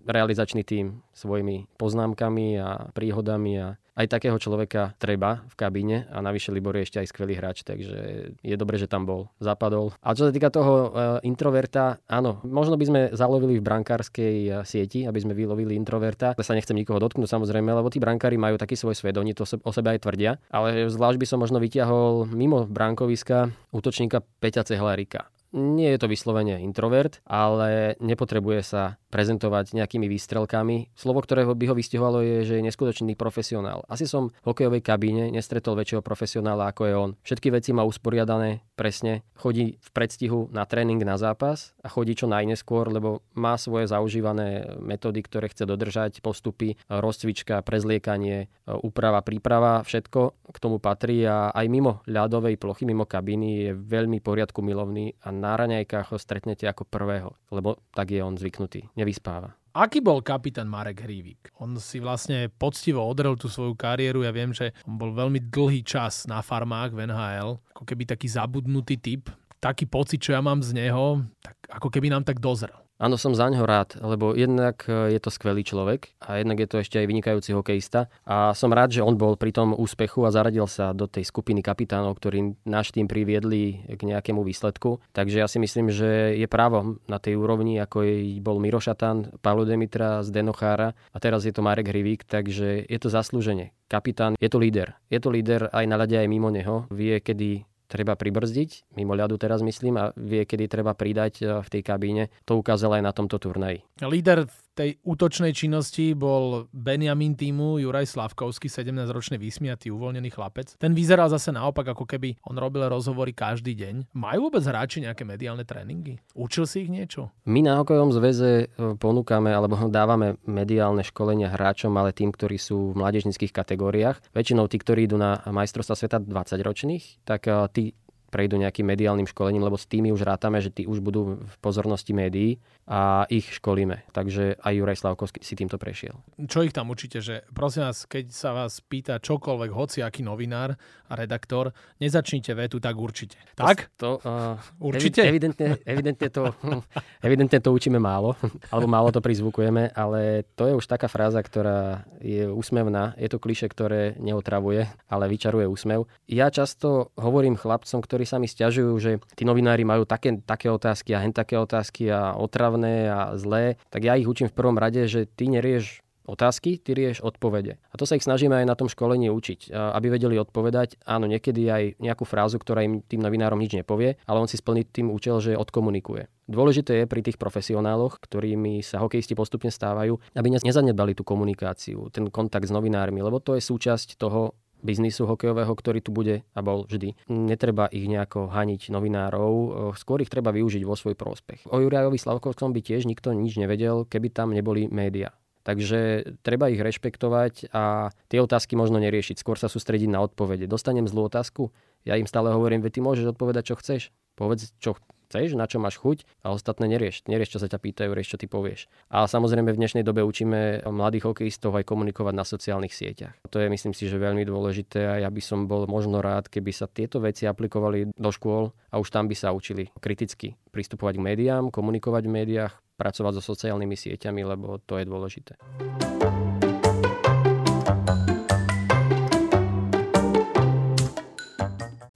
realizačný 0.09 0.65
tím 0.65 1.05
svojimi 1.13 1.69
poznámkami 1.77 2.57
a 2.57 2.89
príhodami 2.97 3.61
a 3.61 3.77
aj 4.01 4.07
takého 4.09 4.37
človeka 4.41 4.97
treba 4.97 5.45
v 5.45 5.55
kabíne 5.61 6.09
a 6.09 6.25
navyše 6.25 6.49
Libor 6.49 6.81
je 6.81 6.89
ešte 6.89 6.99
aj 7.05 7.09
skvelý 7.13 7.37
hráč, 7.37 7.61
takže 7.63 7.99
je 8.41 8.57
dobre, 8.57 8.81
že 8.81 8.89
tam 8.89 9.05
bol, 9.05 9.29
zapadol. 9.37 9.93
A 10.01 10.17
čo 10.17 10.25
sa 10.25 10.33
týka 10.33 10.49
toho 10.49 10.73
uh, 10.73 10.89
introverta, 11.21 12.01
áno, 12.09 12.41
možno 12.43 12.81
by 12.81 12.85
sme 12.89 13.01
zalovili 13.13 13.61
v 13.61 13.67
brankárskej 13.67 14.37
uh, 14.49 14.53
sieti, 14.65 15.05
aby 15.05 15.21
sme 15.21 15.37
vylovili 15.37 15.77
introverta. 15.77 16.33
Ja 16.33 16.45
sa 16.47 16.57
nechcem 16.57 16.77
nikoho 16.77 16.97
dotknúť 16.97 17.29
samozrejme, 17.29 17.69
lebo 17.69 17.93
tí 17.93 18.01
brankári 18.01 18.41
majú 18.41 18.57
taký 18.57 18.75
svoj 18.81 18.97
svet, 18.97 19.21
oni 19.21 19.37
to 19.37 19.45
o 19.45 19.71
sebe 19.75 19.93
aj 19.93 20.01
tvrdia, 20.01 20.41
ale 20.49 20.89
zvlášť 20.89 21.19
by 21.21 21.27
som 21.29 21.39
možno 21.45 21.61
vyťahol 21.61 22.25
mimo 22.33 22.65
brankoviska 22.65 23.53
útočníka 23.77 24.25
Peťa 24.41 24.65
Cehlárika 24.65 25.29
nie 25.51 25.91
je 25.91 25.99
to 25.99 26.07
vyslovene 26.07 26.63
introvert, 26.63 27.19
ale 27.27 27.99
nepotrebuje 27.99 28.61
sa 28.63 28.83
prezentovať 29.11 29.75
nejakými 29.75 30.07
výstrelkami. 30.07 30.95
Slovo, 30.95 31.19
ktorého 31.21 31.53
by 31.59 31.65
ho 31.71 31.75
vystihovalo 31.75 32.23
je, 32.23 32.47
že 32.47 32.55
je 32.59 32.67
neskutočný 32.67 33.19
profesionál. 33.19 33.83
Asi 33.91 34.07
som 34.07 34.31
v 34.31 34.47
hokejovej 34.47 34.83
kabíne 34.87 35.35
nestretol 35.35 35.75
väčšieho 35.75 36.03
profesionála 36.03 36.71
ako 36.71 36.83
je 36.87 36.95
on. 36.95 37.11
Všetky 37.27 37.51
veci 37.51 37.75
má 37.75 37.83
usporiadané 37.83 38.63
presne, 38.79 39.27
chodí 39.35 39.83
v 39.83 39.89
predstihu 39.91 40.49
na 40.55 40.63
tréning, 40.65 41.03
na 41.03 41.19
zápas 41.19 41.75
a 41.83 41.91
chodí 41.91 42.15
čo 42.15 42.31
najneskôr, 42.31 42.87
lebo 42.87 43.27
má 43.35 43.59
svoje 43.59 43.91
zaužívané 43.91 44.79
metódy, 44.79 45.21
ktoré 45.27 45.51
chce 45.51 45.67
dodržať, 45.67 46.23
postupy, 46.23 46.79
rozcvička, 46.87 47.67
prezliekanie, 47.67 48.47
úprava, 48.71 49.21
príprava, 49.27 49.83
všetko 49.83 50.21
k 50.51 50.57
tomu 50.63 50.79
patrí 50.79 51.27
a 51.27 51.51
aj 51.51 51.67
mimo 51.67 52.01
ľadovej 52.07 52.57
plochy, 52.57 52.87
mimo 52.87 53.05
kabíny 53.05 53.49
je 53.67 53.71
veľmi 53.75 54.23
poriadku 54.23 54.63
milovný 54.63 55.19
a 55.27 55.35
na 55.41 55.57
raňajkách 55.57 56.13
ho 56.13 56.17
stretnete 56.21 56.69
ako 56.69 56.85
prvého, 56.85 57.33
lebo 57.49 57.81
tak 57.97 58.13
je 58.13 58.21
on 58.21 58.37
zvyknutý, 58.37 58.93
nevyspáva. 58.93 59.57
Aký 59.71 60.03
bol 60.03 60.19
kapitán 60.19 60.67
Marek 60.67 61.07
Hrívík? 61.07 61.55
On 61.63 61.71
si 61.79 62.03
vlastne 62.03 62.51
poctivo 62.51 63.07
odrel 63.07 63.39
tú 63.39 63.47
svoju 63.47 63.79
kariéru. 63.79 64.27
Ja 64.27 64.35
viem, 64.35 64.51
že 64.51 64.75
on 64.83 64.99
bol 64.99 65.15
veľmi 65.15 65.47
dlhý 65.47 65.87
čas 65.87 66.27
na 66.27 66.43
farmách 66.43 66.91
v 66.91 67.07
NHL, 67.07 67.55
ako 67.79 67.85
keby 67.87 68.03
taký 68.03 68.27
zabudnutý 68.27 68.99
typ. 68.99 69.31
Taký 69.63 69.87
pocit, 69.87 70.19
čo 70.27 70.35
ja 70.35 70.43
mám 70.43 70.59
z 70.59 70.75
neho, 70.75 71.23
tak 71.39 71.55
ako 71.71 71.87
keby 71.87 72.11
nám 72.11 72.27
tak 72.27 72.43
dozrel. 72.43 72.75
Áno, 73.01 73.17
som 73.17 73.33
za 73.33 73.49
ňo 73.49 73.65
rád, 73.65 73.97
lebo 74.05 74.37
jednak 74.37 74.85
e, 74.85 75.17
je 75.17 75.21
to 75.25 75.33
skvelý 75.33 75.65
človek 75.65 76.13
a 76.21 76.37
jednak 76.37 76.61
je 76.61 76.69
to 76.69 76.77
ešte 76.85 77.01
aj 77.01 77.09
vynikajúci 77.09 77.57
hokejista. 77.57 78.13
A 78.29 78.53
som 78.53 78.69
rád, 78.69 78.93
že 78.93 79.01
on 79.01 79.17
bol 79.17 79.41
pri 79.41 79.57
tom 79.57 79.73
úspechu 79.73 80.29
a 80.29 80.35
zaradil 80.35 80.69
sa 80.69 80.93
do 80.93 81.09
tej 81.09 81.25
skupiny 81.25 81.65
kapitánov, 81.65 82.21
ktorí 82.21 82.61
náš 82.69 82.93
tým 82.93 83.09
priviedli 83.09 83.89
k 83.89 84.01
nejakému 84.05 84.45
výsledku. 84.45 85.01
Takže 85.17 85.41
ja 85.41 85.49
si 85.49 85.57
myslím, 85.57 85.89
že 85.89 86.37
je 86.37 86.45
právo 86.45 87.01
na 87.09 87.17
tej 87.17 87.41
úrovni, 87.41 87.81
ako 87.81 88.05
je, 88.05 88.37
bol 88.45 88.61
Miro 88.61 88.85
Šatan, 88.85 89.33
Pavlo 89.41 89.65
Demitra, 89.65 90.21
Zdeno 90.21 90.53
Chára 90.53 90.93
a 90.93 91.17
teraz 91.17 91.49
je 91.49 91.57
to 91.57 91.65
Marek 91.65 91.89
Hrivík, 91.89 92.29
takže 92.29 92.85
je 92.85 92.99
to 93.01 93.09
zaslúženie. 93.09 93.73
Kapitán 93.89 94.37
je 94.37 94.47
to 94.53 94.61
líder. 94.61 95.01
Je 95.09 95.19
to 95.19 95.33
líder 95.33 95.73
aj 95.73 95.89
na 95.89 95.97
ľade, 95.97 96.21
aj 96.21 96.29
mimo 96.29 96.53
neho. 96.53 96.85
Vie, 96.93 97.17
kedy 97.19 97.65
treba 97.91 98.15
pribrzdiť, 98.15 98.95
mimo 98.95 99.19
ľadu 99.19 99.35
teraz 99.35 99.67
myslím, 99.67 99.99
a 99.99 100.05
vie, 100.15 100.47
kedy 100.47 100.71
treba 100.71 100.95
pridať 100.95 101.43
e, 101.43 101.45
v 101.59 101.69
tej 101.69 101.83
kabíne. 101.83 102.31
To 102.47 102.63
ukázal 102.63 103.03
aj 103.03 103.03
na 103.03 103.11
tomto 103.11 103.43
turnaji. 103.43 103.83
Líder 104.07 104.47
v 104.47 104.57
tej 104.75 104.97
útočnej 105.03 105.53
činnosti 105.53 106.15
bol 106.15 106.71
Benjamin 106.71 107.35
týmu 107.35 107.83
Juraj 107.83 108.11
Slavkovský, 108.11 108.71
17-ročný 108.71 109.37
vysmiatý, 109.37 109.91
uvoľnený 109.93 110.31
chlapec. 110.33 110.79
Ten 110.79 110.97
vyzeral 110.97 111.29
zase 111.29 111.53
naopak, 111.53 111.93
ako 111.93 112.07
keby 112.07 112.39
on 112.47 112.57
robil 112.57 112.87
rozhovory 112.87 113.35
každý 113.35 113.77
deň. 113.77 114.15
Majú 114.17 114.49
vôbec 114.49 114.65
hráči 114.65 115.03
nejaké 115.05 115.27
mediálne 115.27 115.67
tréningy? 115.67 116.23
Učil 116.33 116.65
si 116.65 116.87
ich 116.87 116.91
niečo? 116.91 117.31
My 117.45 117.61
na 117.61 117.79
hokejovom 117.83 118.15
zväze 118.15 118.71
e, 118.71 118.97
ponúkame 118.97 119.53
alebo 119.53 119.77
dávame 119.93 120.41
mediálne 120.47 121.05
školenia 121.05 121.53
hráčom, 121.53 121.93
ale 121.99 122.15
tým, 122.15 122.33
ktorí 122.33 122.57
sú 122.57 122.95
v 122.95 122.99
mládežnických 122.99 123.53
kategóriách. 123.53 124.33
Väčšinou 124.33 124.71
tí, 124.71 124.81
ktorí 124.81 125.07
idú 125.11 125.21
na 125.21 125.43
majstrovstva 125.45 125.95
sveta 125.99 126.19
20 126.23 126.61
ročných, 126.63 127.05
tak 127.27 127.51
e, 127.51 127.53
tí 127.75 127.85
prejdú 128.31 128.57
nejakým 128.57 128.87
mediálnym 128.87 129.27
školením, 129.27 129.67
lebo 129.67 129.75
s 129.75 129.91
tými 129.91 130.15
už 130.15 130.23
rátame, 130.23 130.63
že 130.63 130.71
tí 130.71 130.87
už 130.87 131.03
budú 131.03 131.43
v 131.43 131.57
pozornosti 131.59 132.15
médií 132.15 132.63
a 132.91 133.27
ich 133.31 133.47
školíme. 133.59 134.07
Takže 134.11 134.59
aj 134.63 134.73
Juraj 134.75 134.99
Slavkovský 134.99 135.43
si 135.43 135.55
týmto 135.55 135.79
prešiel. 135.79 136.15
Čo 136.47 136.67
ich 136.67 136.75
tam 136.75 136.91
učíte? 136.91 137.23
Že 137.23 137.47
prosím 137.55 137.87
vás, 137.87 138.07
keď 138.07 138.25
sa 138.31 138.51
vás 138.51 138.83
pýta 138.83 139.19
čokoľvek, 139.23 139.71
hoci 139.71 139.99
aký 140.03 140.27
novinár 140.27 140.75
a 141.07 141.13
redaktor, 141.15 141.71
nezačnite 141.99 142.55
vetu 142.55 142.79
tak 142.79 142.95
určite. 142.99 143.39
Tak? 143.55 143.95
To, 143.99 144.23
uh, 144.23 144.59
určite? 144.83 145.27
Evidentne, 145.27 145.79
evidentne, 145.83 146.29
to, 146.31 146.51
evidentne 147.27 147.59
to 147.59 147.71
učíme 147.71 147.99
málo, 147.99 148.39
alebo 148.71 148.87
málo 148.91 149.11
to 149.15 149.23
prizvukujeme, 149.23 149.91
ale 149.95 150.47
to 150.55 150.71
je 150.71 150.75
už 150.79 150.87
taká 150.87 151.11
fráza, 151.11 151.43
ktorá 151.43 152.07
je 152.23 152.47
úsmevná. 152.47 153.15
Je 153.19 153.31
to 153.31 153.43
kliše, 153.43 153.71
ktoré 153.71 154.15
neotravuje, 154.19 154.87
ale 155.07 155.25
vyčaruje 155.31 155.67
úsmev. 155.67 156.11
Ja 156.31 156.51
často 156.51 157.15
hovorím 157.19 157.59
chlapcom, 157.59 158.03
ktorí 158.03 158.20
ktorí 158.21 158.29
sa 158.29 158.37
mi 158.37 158.53
stiažujú, 158.53 158.93
že 159.01 159.17
tí 159.33 159.49
novinári 159.49 159.81
majú 159.81 160.05
také, 160.05 160.37
také 160.45 160.69
otázky 160.69 161.17
a 161.17 161.25
hen 161.25 161.33
také 161.33 161.57
otázky 161.57 162.13
a 162.13 162.37
otravné 162.37 163.09
a 163.09 163.33
zlé, 163.41 163.81
tak 163.89 164.05
ja 164.05 164.13
ich 164.13 164.29
učím 164.29 164.53
v 164.53 164.57
prvom 164.61 164.77
rade, 164.77 165.09
že 165.09 165.25
ty 165.25 165.49
nerieš 165.49 166.05
otázky, 166.29 166.77
ty 166.77 166.93
rieš 166.93 167.25
odpovede. 167.25 167.81
A 167.91 167.95
to 167.97 168.05
sa 168.05 168.21
ich 168.21 168.23
snažíme 168.29 168.53
aj 168.53 168.69
na 168.69 168.77
tom 168.77 168.93
školení 168.93 169.33
učiť, 169.33 169.73
aby 169.73 170.13
vedeli 170.13 170.37
odpovedať. 170.37 171.01
Áno, 171.09 171.25
niekedy 171.25 171.65
aj 171.65 171.85
nejakú 171.97 172.29
frázu, 172.29 172.61
ktorá 172.61 172.85
im 172.85 173.01
tým 173.01 173.25
novinárom 173.25 173.57
nič 173.57 173.73
nepovie, 173.73 174.21
ale 174.29 174.39
on 174.39 174.47
si 174.47 174.61
splní 174.61 174.85
tým 174.85 175.09
účel, 175.09 175.41
že 175.41 175.57
odkomunikuje. 175.57 176.29
Dôležité 176.45 177.03
je 177.03 177.07
pri 177.09 177.25
tých 177.25 177.41
profesionáloch, 177.41 178.21
ktorými 178.21 178.85
sa 178.85 179.01
hokejisti 179.01 179.33
postupne 179.33 179.73
stávajú, 179.73 180.21
aby 180.37 180.61
nezanedbali 180.61 181.17
tú 181.17 181.25
komunikáciu, 181.25 182.13
ten 182.13 182.29
kontakt 182.29 182.69
s 182.69 182.75
novinármi, 182.75 183.25
lebo 183.25 183.41
to 183.41 183.57
je 183.57 183.65
súčasť 183.65 184.21
toho 184.21 184.60
biznisu 184.81 185.29
hokejového, 185.29 185.73
ktorý 185.73 186.01
tu 186.01 186.11
bude 186.11 186.43
a 186.53 186.61
bol 186.61 186.85
vždy. 186.89 187.17
Netreba 187.29 187.87
ich 187.89 188.09
nejako 188.09 188.49
haniť 188.51 188.91
novinárov, 188.91 189.53
skôr 189.97 190.21
ich 190.25 190.33
treba 190.33 190.51
využiť 190.51 190.83
vo 190.83 190.97
svoj 190.97 191.15
prospech. 191.15 191.69
O 191.69 191.79
Jurajovi 191.79 192.19
Slavkovskom 192.19 192.73
by 192.73 192.81
tiež 192.81 193.05
nikto 193.05 193.33
nič 193.37 193.57
nevedel, 193.61 194.09
keby 194.09 194.33
tam 194.33 194.57
neboli 194.57 194.91
médiá. 194.91 195.37
Takže 195.61 196.25
treba 196.41 196.73
ich 196.73 196.81
rešpektovať 196.81 197.69
a 197.77 198.09
tie 198.33 198.41
otázky 198.41 198.81
možno 198.81 198.97
neriešiť, 198.97 199.37
skôr 199.37 199.61
sa 199.61 199.69
sústrediť 199.69 200.09
na 200.09 200.25
odpovede. 200.25 200.65
Dostanem 200.65 201.05
zlú 201.05 201.29
otázku, 201.29 201.69
ja 202.09 202.17
im 202.17 202.25
stále 202.25 202.49
hovorím, 202.49 202.81
veď 202.81 202.97
ty 202.97 203.01
môžeš 203.05 203.37
odpovedať, 203.37 203.65
čo 203.69 203.77
chceš. 203.77 204.03
Povedz, 204.41 204.73
čo 204.81 204.97
chceš, 205.31 205.55
na 205.55 205.71
čo 205.71 205.79
máš 205.79 206.03
chuť 206.03 206.27
a 206.43 206.51
ostatné 206.51 206.91
nerieš. 206.91 207.23
Nerieš, 207.31 207.55
čo 207.55 207.63
sa 207.63 207.71
ťa 207.71 207.79
pýtajú, 207.79 208.11
rieš, 208.11 208.35
čo 208.35 208.41
ty 208.43 208.51
povieš. 208.51 208.91
A 209.15 209.31
samozrejme 209.31 209.71
v 209.71 209.79
dnešnej 209.79 210.03
dobe 210.03 210.27
učíme 210.27 210.83
mladých 210.91 211.31
hokejistov 211.31 211.79
aj 211.79 211.87
komunikovať 211.87 212.35
na 212.35 212.43
sociálnych 212.43 212.91
sieťach. 212.91 213.39
To 213.47 213.63
je 213.63 213.71
myslím 213.71 213.95
si, 213.95 214.11
že 214.11 214.19
veľmi 214.19 214.43
dôležité 214.43 215.07
a 215.07 215.15
ja 215.23 215.31
by 215.31 215.39
som 215.39 215.71
bol 215.71 215.87
možno 215.87 216.19
rád, 216.19 216.51
keby 216.51 216.75
sa 216.75 216.91
tieto 216.91 217.23
veci 217.23 217.47
aplikovali 217.47 218.11
do 218.11 218.31
škôl 218.35 218.75
a 218.91 218.99
už 218.99 219.15
tam 219.15 219.31
by 219.31 219.39
sa 219.39 219.55
učili 219.55 219.95
kriticky 220.03 220.59
pristupovať 220.75 221.23
k 221.23 221.25
médiám, 221.31 221.71
komunikovať 221.71 222.27
v 222.27 222.35
médiách, 222.35 222.75
pracovať 222.99 223.39
so 223.39 223.43
sociálnymi 223.55 223.95
sieťami, 223.95 224.43
lebo 224.43 224.83
to 224.83 224.99
je 224.99 225.05
dôležité. 225.07 225.55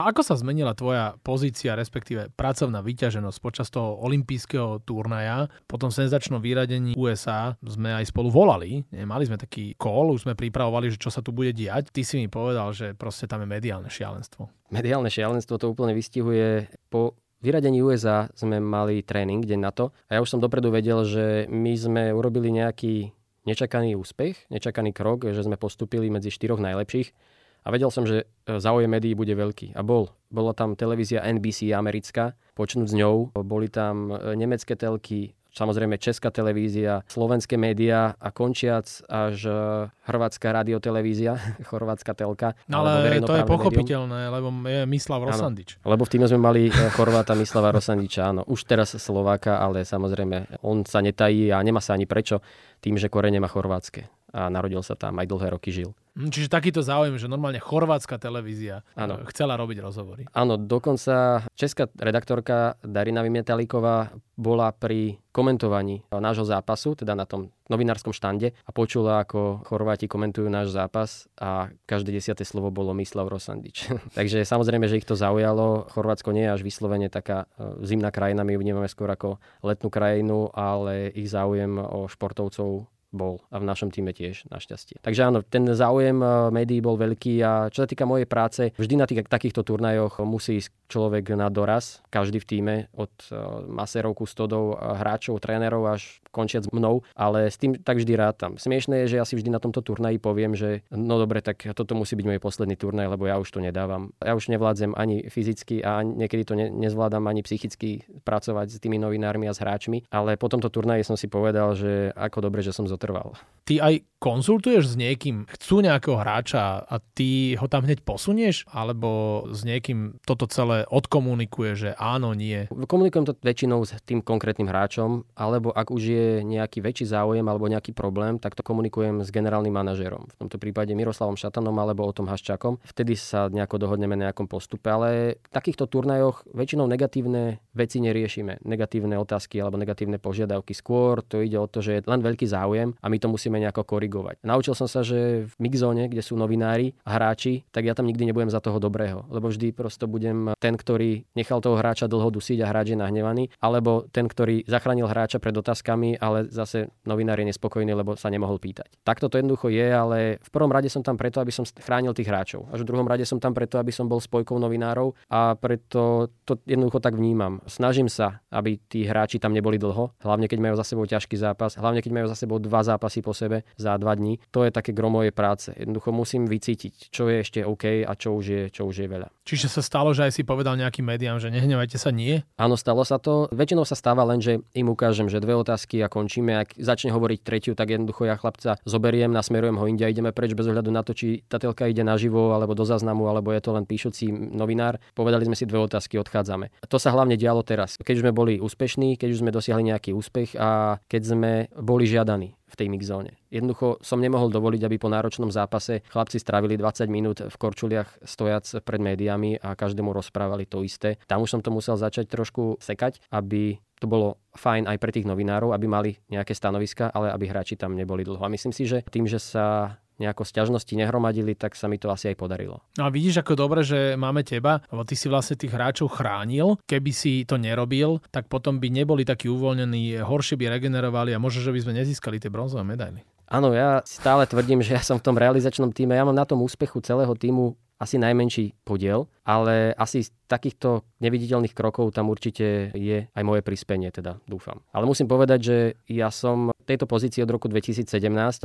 Ako 0.05 0.21
sa 0.21 0.37
zmenila 0.37 0.77
tvoja 0.77 1.17
pozícia, 1.25 1.73
respektíve 1.73 2.29
pracovná 2.37 2.85
vyťaženosť 2.85 3.39
počas 3.41 3.73
toho 3.73 3.97
olympijského 4.05 4.85
turnaja? 4.85 5.49
Po 5.65 5.81
tom 5.81 5.89
senzačnom 5.89 6.45
vyradení 6.45 6.93
USA 6.93 7.57
sme 7.65 7.97
aj 7.97 8.13
spolu 8.13 8.29
volali. 8.29 8.85
Mali 8.93 9.25
sme 9.25 9.41
taký 9.41 9.73
call, 9.81 10.13
už 10.13 10.29
sme 10.29 10.37
pripravovali, 10.37 10.93
že 10.93 11.01
čo 11.01 11.09
sa 11.09 11.25
tu 11.25 11.33
bude 11.33 11.57
diať. 11.57 11.89
Ty 11.89 12.05
si 12.05 12.21
mi 12.21 12.29
povedal, 12.29 12.77
že 12.77 12.93
proste 12.93 13.25
tam 13.25 13.41
je 13.41 13.49
mediálne 13.49 13.89
šialenstvo. 13.89 14.53
Mediálne 14.77 15.09
šialenstvo 15.09 15.57
to 15.57 15.73
úplne 15.73 15.97
vystihuje. 15.97 16.69
Po 16.93 17.17
vyradení 17.41 17.81
USA 17.81 18.29
sme 18.37 18.61
mali 18.61 19.01
tréning 19.01 19.41
deň 19.41 19.61
na 19.65 19.73
to 19.73 19.89
a 20.13 20.21
ja 20.21 20.21
už 20.21 20.37
som 20.37 20.41
dopredu 20.45 20.69
vedel, 20.69 21.01
že 21.09 21.49
my 21.49 21.73
sme 21.81 22.03
urobili 22.13 22.53
nejaký 22.53 23.09
nečakaný 23.49 23.97
úspech, 23.97 24.53
nečakaný 24.53 24.93
krok, 24.93 25.33
že 25.33 25.41
sme 25.41 25.57
postupili 25.57 26.13
medzi 26.13 26.29
štyroch 26.29 26.61
najlepších 26.61 27.41
a 27.65 27.69
vedel 27.73 27.89
som, 27.89 28.05
že 28.05 28.29
e, 28.45 28.61
záujem 28.61 28.93
médií 28.93 29.17
bude 29.17 29.33
veľký. 29.33 29.73
A 29.73 29.81
bol. 29.81 30.13
Bola 30.29 30.53
tam 30.53 30.77
televízia 30.77 31.25
NBC 31.25 31.73
americká, 31.73 32.37
počnúť 32.53 32.93
s 32.93 32.95
ňou. 32.95 33.33
Boli 33.33 33.73
tam 33.73 34.13
e, 34.13 34.37
nemecké 34.37 34.77
telky, 34.77 35.33
samozrejme 35.49 35.97
Česká 35.97 36.29
televízia, 36.29 37.01
slovenské 37.09 37.57
médiá 37.57 38.13
a 38.21 38.29
končiac 38.37 38.85
až 39.09 39.49
e, 39.49 39.57
Chorvátska 40.05 40.53
radiotelevízia, 40.53 41.41
chorvátska 41.73 42.13
telka. 42.13 42.53
No 42.69 42.85
ale 42.85 43.25
to 43.25 43.33
je 43.33 43.49
pochopiteľné, 43.49 44.29
médium. 44.29 44.35
lebo 44.37 44.49
je 44.69 44.81
Mislav 44.85 45.25
Rosandič. 45.25 45.81
Áno, 45.81 45.97
lebo 45.97 46.05
v 46.05 46.11
týme 46.13 46.29
sme 46.29 46.45
mali 46.45 46.69
Chorváta 46.69 47.33
Mislava 47.33 47.73
Rosandiča, 47.73 48.29
áno. 48.29 48.45
Už 48.45 48.69
teraz 48.69 48.93
Slováka, 48.93 49.57
ale 49.57 49.89
samozrejme 49.89 50.61
on 50.61 50.85
sa 50.85 51.01
netají 51.01 51.49
a 51.49 51.65
nemá 51.65 51.81
sa 51.81 51.97
ani 51.97 52.05
prečo 52.05 52.45
tým, 52.85 53.01
že 53.01 53.09
korene 53.09 53.41
má 53.41 53.49
chorvátske 53.49 54.24
a 54.35 54.51
narodil 54.51 54.83
sa 54.83 54.99
tam, 54.99 55.15
aj 55.23 55.31
dlhé 55.31 55.55
roky 55.55 55.71
žil. 55.71 55.95
Hm, 56.15 56.31
čiže 56.31 56.47
takýto 56.47 56.79
záujem, 56.79 57.19
že 57.19 57.27
normálne 57.27 57.59
chorvátska 57.59 58.23
televízia 58.23 58.87
ano. 58.95 59.19
Eh, 59.19 59.27
chcela 59.35 59.59
robiť 59.59 59.83
rozhovory. 59.83 60.23
Áno, 60.31 60.55
dokonca 60.55 61.43
česká 61.59 61.91
redaktorka 61.99 62.79
Darina 62.87 63.23
Vymietalíková 63.27 64.15
bola 64.39 64.71
pri 64.71 65.19
komentovaní 65.35 66.07
nášho 66.11 66.47
zápasu, 66.47 66.95
teda 66.95 67.19
na 67.19 67.27
tom 67.27 67.51
novinárskom 67.67 68.15
štande 68.15 68.55
a 68.55 68.71
počula, 68.71 69.27
ako 69.27 69.67
Chorváti 69.67 70.07
komentujú 70.07 70.47
náš 70.47 70.71
zápas 70.71 71.27
a 71.35 71.75
každé 71.87 72.15
desiate 72.15 72.47
slovo 72.47 72.71
bolo 72.71 72.95
Mislav 72.95 73.27
Rosandič. 73.27 73.91
Takže 74.19 74.47
samozrejme, 74.47 74.87
že 74.87 75.03
ich 75.03 75.07
to 75.07 75.19
zaujalo. 75.19 75.91
Chorvátsko 75.91 76.31
nie 76.31 76.47
je 76.47 76.55
až 76.55 76.63
vyslovene 76.63 77.11
taká 77.11 77.51
eh, 77.59 77.75
zimná 77.83 78.15
krajina, 78.15 78.47
my 78.47 78.55
ju 78.55 78.63
vnímame 78.63 78.87
skôr 78.87 79.11
ako 79.11 79.43
letnú 79.67 79.91
krajinu, 79.91 80.47
ale 80.55 81.11
ich 81.11 81.27
záujem 81.27 81.75
o 81.75 82.07
športovcov 82.07 82.94
bol 83.15 83.39
a 83.55 83.63
v 83.63 83.65
našom 83.65 83.95
týme 83.95 84.11
tiež, 84.11 84.51
našťastie. 84.51 84.99
Takže 84.99 85.23
áno, 85.23 85.47
ten 85.47 85.63
záujem 85.71 86.19
eh, 86.19 86.51
médií 86.51 86.83
bol 86.83 86.99
veľký 86.99 87.35
a 87.47 87.71
čo 87.71 87.87
sa 87.87 87.89
týka 87.89 88.05
mojej 88.05 88.27
práce, 88.27 88.75
vždy 88.75 88.95
na 88.99 89.07
tých, 89.07 89.23
takýchto 89.25 89.63
turnajoch 89.63 90.19
musí 90.27 90.59
ísť 90.59 90.84
človek 90.95 91.35
na 91.35 91.51
doraz, 91.51 91.99
každý 92.15 92.39
v 92.39 92.47
týme, 92.47 92.75
od 92.95 93.11
eh, 93.29 93.35
maserov, 93.67 94.15
kustodov, 94.15 94.79
hráčov, 94.79 95.43
trénerov 95.43 95.91
až 95.91 96.23
končiac 96.31 96.71
mnou, 96.71 97.03
ale 97.19 97.51
s 97.51 97.59
tým 97.59 97.79
tak 97.79 97.99
vždy 97.99 98.15
rátam. 98.15 98.55
Smiešné 98.59 99.07
je, 99.07 99.15
že 99.15 99.19
ja 99.19 99.25
si 99.27 99.35
vždy 99.35 99.51
na 99.51 99.63
tomto 99.63 99.83
turnaji 99.83 100.19
poviem, 100.19 100.55
že 100.55 100.83
no 100.91 101.19
dobre, 101.19 101.43
tak 101.43 101.63
toto 101.75 101.95
musí 101.95 102.19
byť 102.19 102.27
môj 102.27 102.41
posledný 102.43 102.75
turnaj, 102.79 103.11
lebo 103.11 103.27
ja 103.27 103.39
už 103.39 103.51
to 103.51 103.63
nedávam. 103.63 104.15
Ja 104.19 104.35
už 104.35 104.51
nevládzem 104.51 104.95
ani 104.99 105.27
fyzicky 105.31 105.83
a 105.87 106.03
niekedy 106.03 106.43
to 106.43 106.55
ne, 106.59 106.71
nezvládam 106.71 107.27
ani 107.31 107.47
psychicky 107.47 108.03
pracovať 108.27 108.79
s 108.79 108.83
tými 108.83 108.99
novinármi 108.99 109.47
a 109.47 109.55
s 109.55 109.63
hráčmi, 109.63 110.11
ale 110.11 110.35
po 110.35 110.51
tomto 110.51 110.71
turnaji 110.71 111.07
som 111.07 111.15
si 111.15 111.31
povedal, 111.31 111.79
že 111.79 112.11
ako 112.19 112.51
dobre, 112.51 112.67
že 112.67 112.75
som 112.75 112.91
zotrval. 112.91 113.39
Ty 113.65 113.81
aj 113.81 114.05
konzultuješ 114.25 114.97
s 114.97 114.97
niekým, 114.97 115.45
chcú 115.53 115.85
nejakého 115.85 116.17
hráča 116.17 116.81
a 116.81 116.97
ty 117.13 117.61
ho 117.61 117.69
tam 117.69 117.85
hneď 117.85 118.01
posunieš? 118.09 118.65
Alebo 118.73 119.45
s 119.53 119.69
niekým 119.69 120.17
toto 120.25 120.49
celé 120.49 120.89
odkomunikuje, 120.89 121.77
že 121.77 121.91
áno, 122.01 122.33
nie? 122.33 122.65
Komunikujem 122.73 123.29
to 123.29 123.37
väčšinou 123.37 123.85
s 123.85 123.93
tým 124.09 124.25
konkrétnym 124.25 124.73
hráčom, 124.73 125.29
alebo 125.37 125.77
ak 125.77 125.93
už 125.93 126.03
je 126.09 126.29
nejaký 126.41 126.81
väčší 126.81 127.05
záujem 127.05 127.45
alebo 127.45 127.69
nejaký 127.69 127.93
problém, 127.93 128.41
tak 128.41 128.57
to 128.57 128.65
komunikujem 128.65 129.21
s 129.21 129.29
generálnym 129.29 129.77
manažerom. 129.77 130.25
V 130.33 130.37
tomto 130.41 130.57
prípade 130.57 130.97
Miroslavom 130.97 131.37
Šatanom 131.37 131.77
alebo 131.77 132.09
o 132.09 132.13
tom 132.17 132.25
Haščakom. 132.25 132.81
Vtedy 132.81 133.21
sa 133.21 133.53
nejako 133.53 133.77
dohodneme 133.77 134.17
na 134.17 134.33
nejakom 134.33 134.49
postupe, 134.49 134.89
ale 134.89 135.37
v 135.37 135.49
takýchto 135.53 135.85
turnajoch 135.85 136.49
väčšinou 136.49 136.89
negatívne 136.89 137.61
veci 137.77 138.01
neriešime. 138.01 138.65
Negatívne 138.65 139.21
otázky 139.21 139.61
alebo 139.61 139.77
negatívne 139.77 140.17
požiadavky. 140.17 140.73
Skôr 140.73 141.21
to 141.21 141.45
ide 141.45 141.61
o 141.61 141.69
to, 141.69 141.85
že 141.85 142.01
je 142.01 142.09
len 142.09 142.25
veľký 142.25 142.49
záujem 142.49 142.97
a 143.05 143.07
my 143.13 143.21
to 143.21 143.29
musíme 143.29 143.54
nejako 143.59 143.83
korigovať 143.83 144.05
korigovať. 144.05 144.45
Naučil 144.45 144.75
som 144.77 144.85
sa, 144.85 145.01
že 145.01 145.49
v 145.49 145.55
mixzone, 145.59 146.13
kde 146.13 146.21
sú 146.21 146.37
novinári 146.37 146.93
a 147.09 147.17
hráči, 147.17 147.65
tak 147.73 147.89
ja 147.89 147.97
tam 147.97 148.07
nikdy 148.07 148.29
nebudem 148.29 148.53
za 148.53 148.61
toho 148.61 148.77
dobrého, 148.77 149.25
lebo 149.33 149.49
vždy 149.49 149.73
prosto 149.73 150.05
budem 150.07 150.53
ten, 150.61 150.77
ktorý 150.77 151.25
nechal 151.35 151.59
toho 151.65 151.81
hráča 151.81 152.07
dlho 152.07 152.29
dusiť 152.29 152.61
a 152.63 152.71
hráč 152.71 152.95
je 152.95 152.99
nahnevaný, 153.01 153.51
alebo 153.59 154.07
ten, 154.13 154.29
ktorý 154.29 154.69
zachránil 154.69 155.09
hráča 155.09 155.41
pred 155.43 155.57
otázkami, 155.57 156.21
ale 156.21 156.53
zase 156.53 156.93
novinár 157.09 157.41
je 157.41 157.49
nespokojný, 157.51 157.97
lebo 157.97 158.15
sa 158.15 158.29
nemohol 158.29 158.61
pýtať. 158.61 158.93
Takto 159.03 159.33
to 159.33 159.41
jednoducho 159.41 159.73
je, 159.73 159.87
ale 159.89 160.39
v 160.39 160.51
prvom 160.53 160.71
rade 160.71 160.93
som 160.93 161.01
tam 161.01 161.17
preto, 161.17 161.41
aby 161.41 161.51
som 161.51 161.65
chránil 161.65 162.13
tých 162.13 162.29
hráčov. 162.29 162.69
Až 162.71 162.85
v 162.85 162.89
druhom 162.93 163.09
rade 163.09 163.25
som 163.25 163.41
tam 163.41 163.57
preto, 163.57 163.81
aby 163.81 163.91
som 163.91 164.07
bol 164.07 164.21
spojkou 164.21 164.61
novinárov 164.61 165.17
a 165.33 165.57
preto 165.57 166.29
to 166.45 166.61
jednoducho 166.69 167.01
tak 167.01 167.17
vnímam. 167.17 167.65
Snažím 167.65 168.13
sa, 168.13 168.45
aby 168.53 168.77
tí 168.77 169.09
hráči 169.09 169.41
tam 169.41 169.57
neboli 169.57 169.81
dlho, 169.81 170.13
hlavne 170.21 170.47
keď 170.47 170.59
majú 170.61 170.75
za 170.77 170.87
sebou 170.87 171.09
ťažký 171.09 171.41
zápas, 171.41 171.75
hlavne 171.81 172.05
keď 172.05 172.13
majú 172.13 172.27
za 172.29 172.37
sebou 172.39 172.61
dva 172.61 172.85
zápasy 172.85 173.25
po 173.25 173.33
sebe 173.33 173.44
za 173.77 173.97
dva 173.97 174.15
dní. 174.15 174.39
To 174.51 174.65
je 174.65 174.71
také 174.71 174.93
gro 174.93 175.11
mojej 175.11 175.33
práce. 175.35 175.73
Jednoducho 175.75 176.11
musím 176.15 176.47
vycítiť, 176.47 177.11
čo 177.11 177.29
je 177.29 177.43
ešte 177.43 177.61
OK 177.65 178.07
a 178.07 178.13
čo 178.17 178.37
už 178.37 178.45
je, 178.45 178.63
čo 178.71 178.89
už 178.89 179.05
je 179.05 179.09
veľa. 179.09 179.29
Čiže 179.45 179.69
sa 179.69 179.83
stalo, 179.85 180.17
že 180.17 180.25
aj 180.25 180.33
si 180.41 180.43
povedal 180.43 180.81
nejakým 180.81 181.05
médiám, 181.05 181.37
že 181.37 181.53
nehnevajte 181.53 182.01
sa, 182.01 182.09
nie? 182.09 182.41
Áno, 182.57 182.81
stalo 182.81 183.05
sa 183.05 183.21
to. 183.21 183.53
Väčšinou 183.53 183.85
sa 183.85 183.93
stáva 183.93 184.25
len, 184.25 184.41
že 184.41 184.65
im 184.73 184.89
ukážem, 184.89 185.29
že 185.29 185.43
dve 185.43 185.53
otázky 185.53 186.01
a 186.01 186.09
končíme. 186.09 186.57
Ak 186.57 186.73
začne 186.81 187.13
hovoriť 187.13 187.45
tretiu, 187.45 187.73
tak 187.77 187.93
jednoducho 187.93 188.25
ja 188.25 188.41
chlapca 188.41 188.81
zoberiem, 188.89 189.29
nasmerujem 189.29 189.77
ho 189.77 189.85
inde 189.85 190.05
a 190.07 190.09
ideme 190.09 190.33
preč 190.33 190.57
bez 190.57 190.65
ohľadu 190.65 190.89
na 190.89 191.05
to, 191.05 191.13
či 191.13 191.45
tá 191.45 191.61
telka 191.61 191.85
ide 191.85 192.01
naživo 192.01 192.57
alebo 192.57 192.73
do 192.73 192.89
záznamu, 192.89 193.29
alebo 193.29 193.53
je 193.53 193.61
to 193.61 193.77
len 193.77 193.85
píšucí 193.85 194.33
novinár. 194.33 194.97
Povedali 195.13 195.45
sme 195.45 195.59
si 195.59 195.69
dve 195.69 195.85
otázky, 195.85 196.17
odchádzame. 196.17 196.73
To 196.89 196.97
sa 196.97 197.13
hlavne 197.13 197.37
dialo 197.37 197.61
teraz. 197.61 198.01
Keď 198.01 198.15
už 198.17 198.25
sme 198.25 198.33
boli 198.33 198.57
úspešní, 198.65 199.21
keď 199.21 199.29
už 199.29 199.41
sme 199.45 199.53
dosiahli 199.53 199.93
nejaký 199.93 200.17
úspech 200.17 200.57
a 200.57 200.97
keď 201.05 201.23
sme 201.23 201.53
boli 201.77 202.09
žiadaní 202.09 202.57
v 202.75 202.79
tej 202.83 202.89
mixzóne. 202.91 203.39
Jednoducho 203.55 204.03
som 204.03 204.19
nemohol 204.19 204.51
dovoliť, 204.51 204.83
aby 204.83 204.97
po 204.99 205.07
náročnom 205.07 205.55
zápase 205.55 206.03
chlapci 206.11 206.43
strávili 206.43 206.75
20 206.75 207.07
minút 207.07 207.39
v 207.47 207.55
korčuliach 207.55 208.27
stojac 208.27 208.67
pred 208.83 208.99
médiami 208.99 209.63
a 209.63 209.79
každému 209.79 210.11
rozprávali 210.11 210.67
to 210.67 210.83
isté. 210.83 211.23
Tam 211.31 211.39
už 211.39 211.55
som 211.55 211.61
to 211.63 211.71
musel 211.71 211.95
začať 211.95 212.27
trošku 212.27 212.83
sekať, 212.83 213.23
aby 213.31 213.79
to 214.03 214.11
bolo 214.11 214.43
fajn 214.59 214.91
aj 214.91 214.99
pre 214.99 215.15
tých 215.15 215.25
novinárov, 215.25 215.73
aby 215.73 215.87
mali 215.87 216.11
nejaké 216.29 216.53
stanoviska, 216.53 217.09
ale 217.15 217.31
aby 217.31 217.47
hráči 217.49 217.79
tam 217.79 217.95
neboli 217.95 218.27
dlho. 218.27 218.43
A 218.43 218.53
myslím 218.53 218.75
si, 218.75 218.85
že 218.85 219.07
tým, 219.07 219.25
že 219.25 219.39
sa 219.39 219.97
nejako 220.19 220.47
sťažnosti 220.47 220.95
nehromadili, 220.95 221.59
tak 221.59 221.75
sa 221.75 221.91
mi 221.91 221.99
to 221.99 222.11
asi 222.11 222.33
aj 222.33 222.37
podarilo. 222.39 222.83
No 222.99 223.07
a 223.07 223.11
vidíš, 223.11 223.43
ako 223.43 223.59
dobre, 223.59 223.83
že 223.83 224.15
máme 224.15 224.47
teba, 224.47 224.83
lebo 224.91 225.03
ty 225.03 225.19
si 225.19 225.27
vlastne 225.27 225.59
tých 225.59 225.75
hráčov 225.75 226.15
chránil. 226.15 226.79
Keby 226.87 227.11
si 227.11 227.43
to 227.43 227.59
nerobil, 227.59 228.23
tak 228.31 228.47
potom 228.47 228.79
by 228.79 228.89
neboli 228.91 229.27
takí 229.27 229.51
uvoľnení, 229.51 230.23
horšie 230.23 230.55
by 230.59 230.71
regenerovali 230.79 231.35
a 231.35 231.43
možno, 231.43 231.67
že 231.67 231.75
by 231.75 231.81
sme 231.83 231.99
nezískali 231.99 232.39
tie 232.39 232.51
bronzové 232.53 232.87
medaily. 232.87 233.23
Áno, 233.45 233.77
ja 233.77 234.01
stále 234.09 234.49
tvrdím, 234.49 234.81
že 234.81 234.97
ja 234.97 235.03
som 235.05 235.21
v 235.21 235.27
tom 235.31 235.37
realizačnom 235.37 235.93
týme, 235.93 236.17
ja 236.17 236.25
mám 236.25 236.35
na 236.35 236.49
tom 236.49 236.65
úspechu 236.65 237.05
celého 237.05 237.31
týmu 237.37 237.77
asi 238.05 238.21
najmenší 238.21 238.85
podiel, 238.85 239.33
ale 239.45 239.97
asi 239.97 240.25
z 240.25 240.33
takýchto 240.45 241.05
neviditeľných 241.21 241.73
krokov 241.73 242.13
tam 242.13 242.29
určite 242.29 242.93
je 242.93 243.29
aj 243.29 243.45
moje 243.45 243.65
prispenie, 243.65 244.13
teda 244.13 244.41
dúfam. 244.45 244.85
Ale 244.93 245.09
musím 245.09 245.29
povedať, 245.29 245.61
že 245.61 245.77
ja 246.09 246.29
som 246.29 246.73
v 246.73 246.89
tejto 246.89 247.09
pozícii 247.09 247.41
od 247.41 247.49
roku 247.49 247.69
2017, 247.69 248.05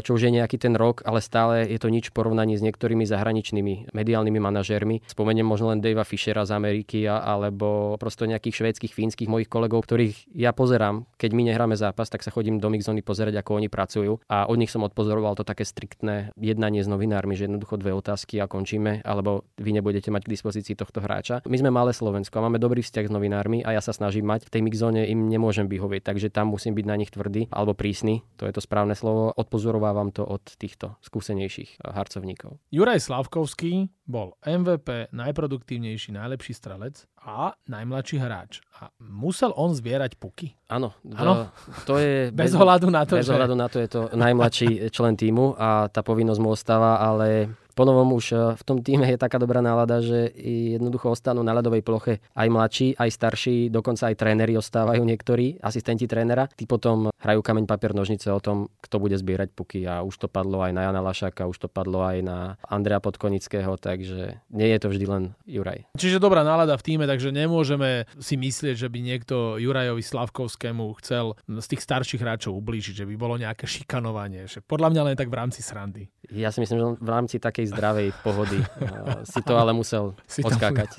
čo 0.04 0.12
už 0.12 0.28
je 0.28 0.32
nejaký 0.36 0.60
ten 0.60 0.76
rok, 0.76 1.04
ale 1.08 1.24
stále 1.24 1.64
je 1.68 1.80
to 1.80 1.88
nič 1.88 2.12
v 2.12 2.16
porovnaní 2.20 2.60
s 2.60 2.64
niektorými 2.64 3.08
zahraničnými 3.08 3.96
mediálnymi 3.96 4.40
manažérmi. 4.44 5.08
Spomeniem 5.08 5.48
možno 5.48 5.72
len 5.72 5.80
Davea 5.80 6.04
Fishera 6.04 6.44
z 6.44 6.52
Ameriky 6.52 7.08
alebo 7.08 7.96
prosto 7.96 8.28
nejakých 8.28 8.60
švédskych, 8.60 8.92
fínskych 8.92 9.32
mojich 9.32 9.48
kolegov, 9.48 9.88
ktorých 9.88 10.36
ja 10.36 10.52
pozerám, 10.52 11.08
keď 11.16 11.32
my 11.32 11.42
nehráme 11.48 11.76
zápas, 11.80 12.12
tak 12.12 12.28
sa 12.28 12.32
chodím 12.32 12.60
do 12.60 12.68
Mixzony 12.68 13.00
pozerať, 13.00 13.40
ako 13.40 13.64
oni 13.64 13.72
pracujú 13.72 14.20
a 14.28 14.52
od 14.52 14.60
nich 14.60 14.72
som 14.72 14.84
odpozoroval 14.84 15.40
to 15.40 15.48
také 15.48 15.64
striktné 15.64 16.36
jednanie 16.36 16.84
s 16.84 16.92
novinármi, 16.92 17.40
že 17.40 17.48
jednoducho 17.48 17.80
dve 17.80 17.96
otázky 17.96 18.44
a 18.44 18.52
končíme, 18.52 19.00
alebo 19.08 19.29
vy 19.60 19.72
nebudete 19.76 20.10
mať 20.10 20.26
k 20.26 20.34
dispozícii 20.34 20.76
tohto 20.76 21.04
hráča. 21.04 21.46
My 21.46 21.58
sme 21.60 21.70
malé 21.74 21.92
Slovensko 21.94 22.42
a 22.42 22.46
máme 22.50 22.62
dobrý 22.62 22.82
vzťah 22.82 23.06
s 23.08 23.14
novinármi 23.14 23.62
a 23.66 23.76
ja 23.78 23.82
sa 23.82 23.94
snažím 23.94 24.28
mať. 24.30 24.48
V 24.48 24.54
tej 24.54 24.62
Mixzone 24.66 25.06
im 25.10 25.30
nemôžem 25.30 25.68
vyhovieť, 25.70 26.10
takže 26.10 26.34
tam 26.34 26.54
musím 26.54 26.74
byť 26.74 26.86
na 26.86 26.96
nich 26.98 27.12
tvrdý 27.14 27.50
alebo 27.52 27.78
prísny 27.78 28.22
to 28.40 28.48
je 28.48 28.56
to 28.56 28.62
správne 28.64 28.96
slovo. 28.96 29.36
Odpozorovávam 29.36 30.16
to 30.16 30.24
od 30.24 30.42
týchto 30.56 30.96
skúsenejších 31.04 31.76
eh, 31.76 31.92
harcovníkov. 31.92 32.56
Juraj 32.72 33.04
Slavkovský 33.04 33.92
bol 34.10 34.34
MVP, 34.42 35.14
najproduktívnejší, 35.14 36.16
najlepší 36.16 36.54
strelec 36.56 37.06
a 37.22 37.54
najmladší 37.70 38.18
hráč. 38.18 38.64
A 38.82 38.90
musel 38.98 39.54
on 39.54 39.76
zbierať 39.76 40.18
puky? 40.18 40.58
Áno, 40.72 40.98
to, 41.04 41.52
to 41.86 41.94
je... 42.02 42.34
Bez, 42.34 42.50
bez 42.50 42.54
ohľadu 42.58 42.88
na 42.90 43.06
to, 43.06 43.20
Bez 43.20 43.30
že... 43.30 43.36
ohľadu 43.36 43.56
na 43.60 43.68
to 43.70 43.78
je 43.78 43.90
to 43.92 44.02
najmladší 44.16 44.90
člen 44.90 45.14
týmu 45.14 45.54
a 45.60 45.92
tá 45.94 46.02
povinnosť 46.02 46.40
mu 46.42 46.56
ostáva, 46.56 46.98
ale 46.98 47.54
ponovom 47.80 48.20
už 48.20 48.26
eh, 48.36 48.40
v 48.60 48.64
tom 48.68 48.84
týme 48.84 49.08
je 49.08 49.16
taká 49.16 49.40
dobrá 49.40 49.64
nálada, 49.64 50.04
že 50.04 50.28
jednoducho 50.76 51.16
ostanú 51.16 51.40
na 51.40 51.56
ľadovej 51.56 51.80
ploche 51.80 52.20
aj 52.36 52.48
mladší, 52.52 52.88
aj 53.00 53.10
starší, 53.16 53.72
dokonca 53.72 54.12
aj 54.12 54.20
tréneri 54.20 54.60
ostávajú 54.60 55.00
niektorí, 55.08 55.64
asistenti 55.64 56.04
trénera. 56.04 56.52
Tí 56.52 56.68
potom 56.68 57.08
hrajú 57.16 57.40
kameň, 57.40 57.64
papier, 57.64 57.96
nožnice 57.96 58.28
o 58.28 58.44
tom, 58.44 58.68
kto 58.84 59.00
bude 59.00 59.16
zbierať 59.16 59.56
puky 59.56 59.88
a 59.88 60.04
už 60.04 60.20
to 60.20 60.28
padlo 60.28 60.60
aj 60.60 60.76
na 60.76 60.92
Jana 60.92 61.00
Lašaka, 61.00 61.48
už 61.48 61.58
to 61.64 61.68
padlo 61.72 62.04
aj 62.04 62.20
na 62.20 62.38
Andrea 62.68 63.00
Podkonického, 63.00 63.80
takže 63.80 64.44
nie 64.52 64.68
je 64.76 64.80
to 64.84 64.92
vždy 64.92 65.06
len 65.08 65.24
Juraj. 65.48 65.88
Čiže 65.96 66.20
dobrá 66.20 66.44
nálada 66.44 66.76
v 66.76 66.84
týme, 66.84 67.06
takže 67.08 67.32
nemôžeme 67.32 68.10
si 68.20 68.36
myslieť, 68.36 68.76
že 68.76 68.92
by 68.92 69.00
niekto 69.00 69.62
Jurajovi 69.62 70.04
Slavkovskému 70.04 71.00
chcel 71.00 71.38
z 71.48 71.66
tých 71.70 71.86
starších 71.86 72.20
hráčov 72.20 72.58
ublížiť, 72.58 73.04
že 73.04 73.08
by 73.08 73.16
bolo 73.16 73.38
nejaké 73.38 73.70
šikanovanie. 73.70 74.50
Že 74.50 74.66
podľa 74.66 74.90
mňa 74.92 75.02
len 75.12 75.16
tak 75.16 75.30
v 75.30 75.38
rámci 75.38 75.62
srandy. 75.62 76.10
Ja 76.34 76.50
si 76.50 76.62
myslím, 76.62 76.78
že 76.78 76.86
v 77.00 77.10
rámci 77.10 77.36
takej 77.38 77.69
zdravej 77.70 78.10
pohody. 78.26 78.60
si 79.32 79.42
to 79.46 79.54
ale 79.58 79.72
musel 79.74 80.18
si 80.28 80.42
odskákať. 80.42 80.90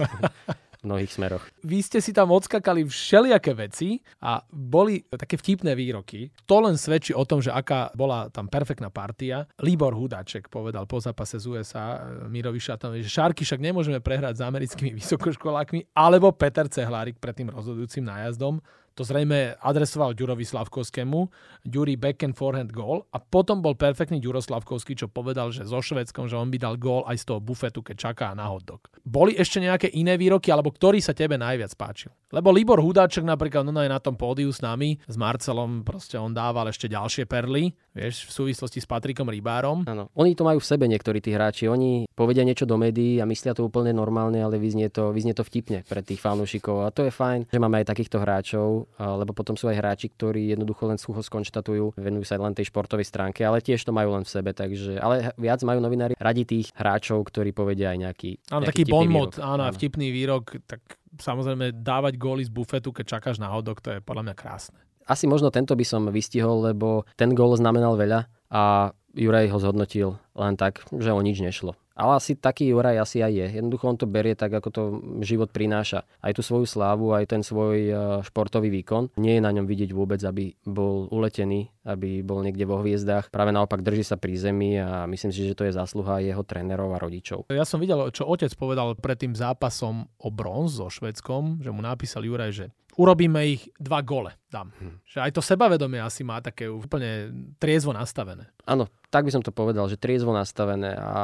v 0.80 0.84
mnohých 0.88 1.12
smeroch. 1.12 1.44
Vy 1.60 1.84
ste 1.84 2.00
si 2.00 2.16
tam 2.16 2.32
odskakali 2.32 2.88
všelijaké 2.88 3.52
veci 3.52 4.00
a 4.24 4.40
boli 4.48 5.04
také 5.12 5.36
vtipné 5.36 5.76
výroky. 5.76 6.32
To 6.48 6.64
len 6.64 6.80
svedčí 6.80 7.12
o 7.12 7.28
tom, 7.28 7.44
že 7.44 7.52
aká 7.52 7.92
bola 7.92 8.32
tam 8.32 8.48
perfektná 8.48 8.88
partia. 8.88 9.44
Libor 9.60 9.92
Hudáček 9.92 10.48
povedal 10.48 10.88
po 10.88 10.96
zápase 10.96 11.36
z 11.36 11.52
USA 11.52 12.00
e, 12.00 12.32
Mirovi 12.32 12.56
Šatovi, 12.56 13.04
že 13.04 13.12
Šárky 13.12 13.44
však 13.44 13.60
nemôžeme 13.60 14.00
prehrať 14.00 14.40
s 14.40 14.46
americkými 14.46 14.96
vysokoškolákmi, 15.04 15.92
alebo 15.92 16.32
Peter 16.32 16.64
Cehlárik 16.64 17.20
pred 17.20 17.36
tým 17.36 17.52
rozhodujúcim 17.52 18.00
nájazdom 18.00 18.64
to 18.94 19.06
zrejme 19.06 19.56
adresoval 19.60 20.12
Ďurovi 20.12 20.44
Slavkovskému, 20.44 21.18
Ďuri 21.64 21.96
backhand 21.96 22.36
forehand 22.36 22.72
goal 22.74 23.06
a 23.14 23.18
potom 23.22 23.64
bol 23.64 23.78
perfektný 23.78 24.18
Ďuro 24.18 24.42
Slavkovský, 24.42 24.98
čo 24.98 25.06
povedal, 25.08 25.54
že 25.54 25.64
so 25.64 25.80
Švedskom, 25.80 26.26
že 26.26 26.36
on 26.36 26.50
by 26.50 26.58
dal 26.58 26.74
gól 26.76 27.06
aj 27.06 27.16
z 27.20 27.24
toho 27.30 27.40
bufetu, 27.40 27.80
keď 27.80 27.96
čaká 28.10 28.26
na 28.36 28.50
hotdog. 28.50 28.90
Boli 29.06 29.36
ešte 29.38 29.62
nejaké 29.62 29.88
iné 29.96 30.18
výroky, 30.20 30.52
alebo 30.52 30.74
ktorý 30.74 31.00
sa 31.00 31.16
tebe 31.16 31.40
najviac 31.40 31.72
páčil? 31.78 32.12
Lebo 32.30 32.54
Libor 32.54 32.78
Hudáček 32.78 33.26
napríklad, 33.26 33.66
no 33.66 33.80
je 33.82 33.90
na 33.90 33.98
tom 33.98 34.14
pódiu 34.14 34.54
s 34.54 34.62
nami, 34.62 35.02
s 35.08 35.16
Marcelom, 35.18 35.82
proste 35.82 36.14
on 36.14 36.30
dával 36.30 36.70
ešte 36.70 36.86
ďalšie 36.86 37.26
perly, 37.26 37.74
vieš, 37.90 38.30
v 38.30 38.32
súvislosti 38.32 38.78
s 38.78 38.86
Patrikom 38.86 39.26
Rybárom. 39.26 39.82
Áno, 39.90 40.12
oni 40.14 40.38
to 40.38 40.46
majú 40.46 40.62
v 40.62 40.68
sebe 40.70 40.86
niektorí 40.86 41.18
tí 41.18 41.34
hráči, 41.34 41.66
oni 41.66 42.06
povedia 42.14 42.46
niečo 42.46 42.68
do 42.68 42.78
médií 42.78 43.18
a 43.18 43.26
myslia 43.26 43.56
to 43.56 43.66
úplne 43.66 43.90
normálne, 43.90 44.38
ale 44.38 44.62
vyznie 44.62 44.86
to, 44.94 45.10
vyznie 45.10 45.34
to 45.34 45.42
vtipne 45.42 45.82
pre 45.88 46.04
tých 46.06 46.22
fanúšikov 46.22 46.86
a 46.86 46.94
to 46.94 47.08
je 47.08 47.12
fajn, 47.12 47.50
že 47.50 47.58
máme 47.58 47.82
aj 47.82 47.90
takýchto 47.90 48.22
hráčov 48.22 48.89
lebo 48.98 49.30
potom 49.36 49.54
sú 49.54 49.70
aj 49.70 49.76
hráči, 49.78 50.06
ktorí 50.10 50.50
jednoducho 50.50 50.88
len 50.90 50.98
sucho 50.98 51.22
skonštatujú, 51.22 51.94
venujú 52.00 52.24
sa 52.26 52.40
len 52.40 52.56
tej 52.56 52.72
športovej 52.72 53.06
stránke, 53.06 53.44
ale 53.46 53.62
tiež 53.62 53.84
to 53.84 53.94
majú 53.94 54.16
len 54.16 54.24
v 54.26 54.30
sebe, 54.30 54.50
takže, 54.50 54.98
ale 54.98 55.30
viac 55.38 55.60
majú 55.62 55.78
novinári 55.78 56.14
radi 56.16 56.42
tých 56.42 56.74
hráčov, 56.74 57.22
ktorí 57.28 57.54
povedia 57.54 57.94
aj 57.94 57.98
nejaký 57.98 58.30
Áno, 58.50 58.64
taký 58.66 58.88
bon 58.88 59.06
áno, 59.06 59.30
áno, 59.38 59.62
vtipný 59.70 60.10
výrok, 60.10 60.58
tak 60.64 60.80
samozrejme 61.18 61.82
dávať 61.82 62.14
góly 62.16 62.42
z 62.46 62.50
bufetu, 62.52 62.94
keď 62.94 63.18
čakáš 63.18 63.36
na 63.42 63.50
hodok, 63.50 63.82
to 63.82 63.94
je 63.94 63.98
podľa 64.00 64.30
mňa 64.30 64.34
krásne. 64.34 64.78
Asi 65.10 65.26
možno 65.26 65.50
tento 65.50 65.74
by 65.74 65.82
som 65.82 66.06
vystihol, 66.08 66.70
lebo 66.70 67.02
ten 67.18 67.34
gól 67.34 67.58
znamenal 67.58 67.98
veľa 67.98 68.30
a 68.50 68.94
Juraj 69.10 69.50
ho 69.50 69.58
zhodnotil 69.58 70.08
len 70.38 70.54
tak, 70.54 70.86
že 70.94 71.10
o 71.10 71.18
nič 71.18 71.42
nešlo. 71.42 71.74
Ale 72.00 72.16
asi 72.16 72.32
taký 72.32 72.72
Juraj 72.72 72.96
asi 72.96 73.20
aj 73.20 73.32
je. 73.36 73.46
Jednoducho 73.60 73.84
on 73.84 74.00
to 74.00 74.08
berie 74.08 74.32
tak, 74.32 74.56
ako 74.56 74.68
to 74.72 74.82
život 75.20 75.52
prináša. 75.52 76.08
Aj 76.24 76.32
tú 76.32 76.40
svoju 76.40 76.64
slávu, 76.64 77.12
aj 77.12 77.28
ten 77.28 77.44
svoj 77.44 77.76
e, 77.76 77.94
športový 78.24 78.72
výkon. 78.72 79.12
Nie 79.20 79.36
je 79.36 79.44
na 79.44 79.52
ňom 79.52 79.68
vidieť 79.68 79.92
vôbec, 79.92 80.24
aby 80.24 80.56
bol 80.64 81.12
uletený, 81.12 81.68
aby 81.84 82.24
bol 82.24 82.40
niekde 82.40 82.64
vo 82.64 82.80
hviezdách. 82.80 83.28
Práve 83.28 83.52
naopak 83.52 83.84
drží 83.84 84.00
sa 84.00 84.16
pri 84.16 84.32
zemi 84.40 84.80
a 84.80 85.04
myslím 85.04 85.28
si, 85.28 85.44
že 85.44 85.52
to 85.52 85.68
je 85.68 85.76
zásluha 85.76 86.24
jeho 86.24 86.40
trénerov 86.40 86.96
a 86.96 87.02
rodičov. 87.04 87.52
Ja 87.52 87.68
som 87.68 87.84
videl, 87.84 88.00
čo 88.16 88.24
otec 88.24 88.48
povedal 88.56 88.96
pred 88.96 89.20
tým 89.20 89.36
zápasom 89.36 90.08
o 90.24 90.28
bronz 90.32 90.80
so 90.80 90.88
Švedskom, 90.88 91.60
že 91.60 91.68
mu 91.68 91.84
napísal 91.84 92.24
Juraj, 92.24 92.52
že 92.56 92.66
urobíme 92.96 93.40
ich 93.44 93.68
dva 93.76 94.00
gole, 94.00 94.36
dám. 94.48 94.72
Hm. 94.76 95.04
Že 95.04 95.18
aj 95.24 95.30
to 95.36 95.40
sebavedomie 95.44 96.00
asi 96.00 96.24
má 96.24 96.40
také 96.40 96.68
úplne 96.68 97.32
triezvo 97.56 97.92
nastavené. 97.96 98.48
Áno, 98.68 98.88
tak 99.10 99.26
by 99.26 99.34
som 99.34 99.42
to 99.42 99.50
povedal, 99.50 99.90
že 99.90 99.98
triezvo 99.98 100.30
nastavené. 100.30 100.94
A 100.94 101.20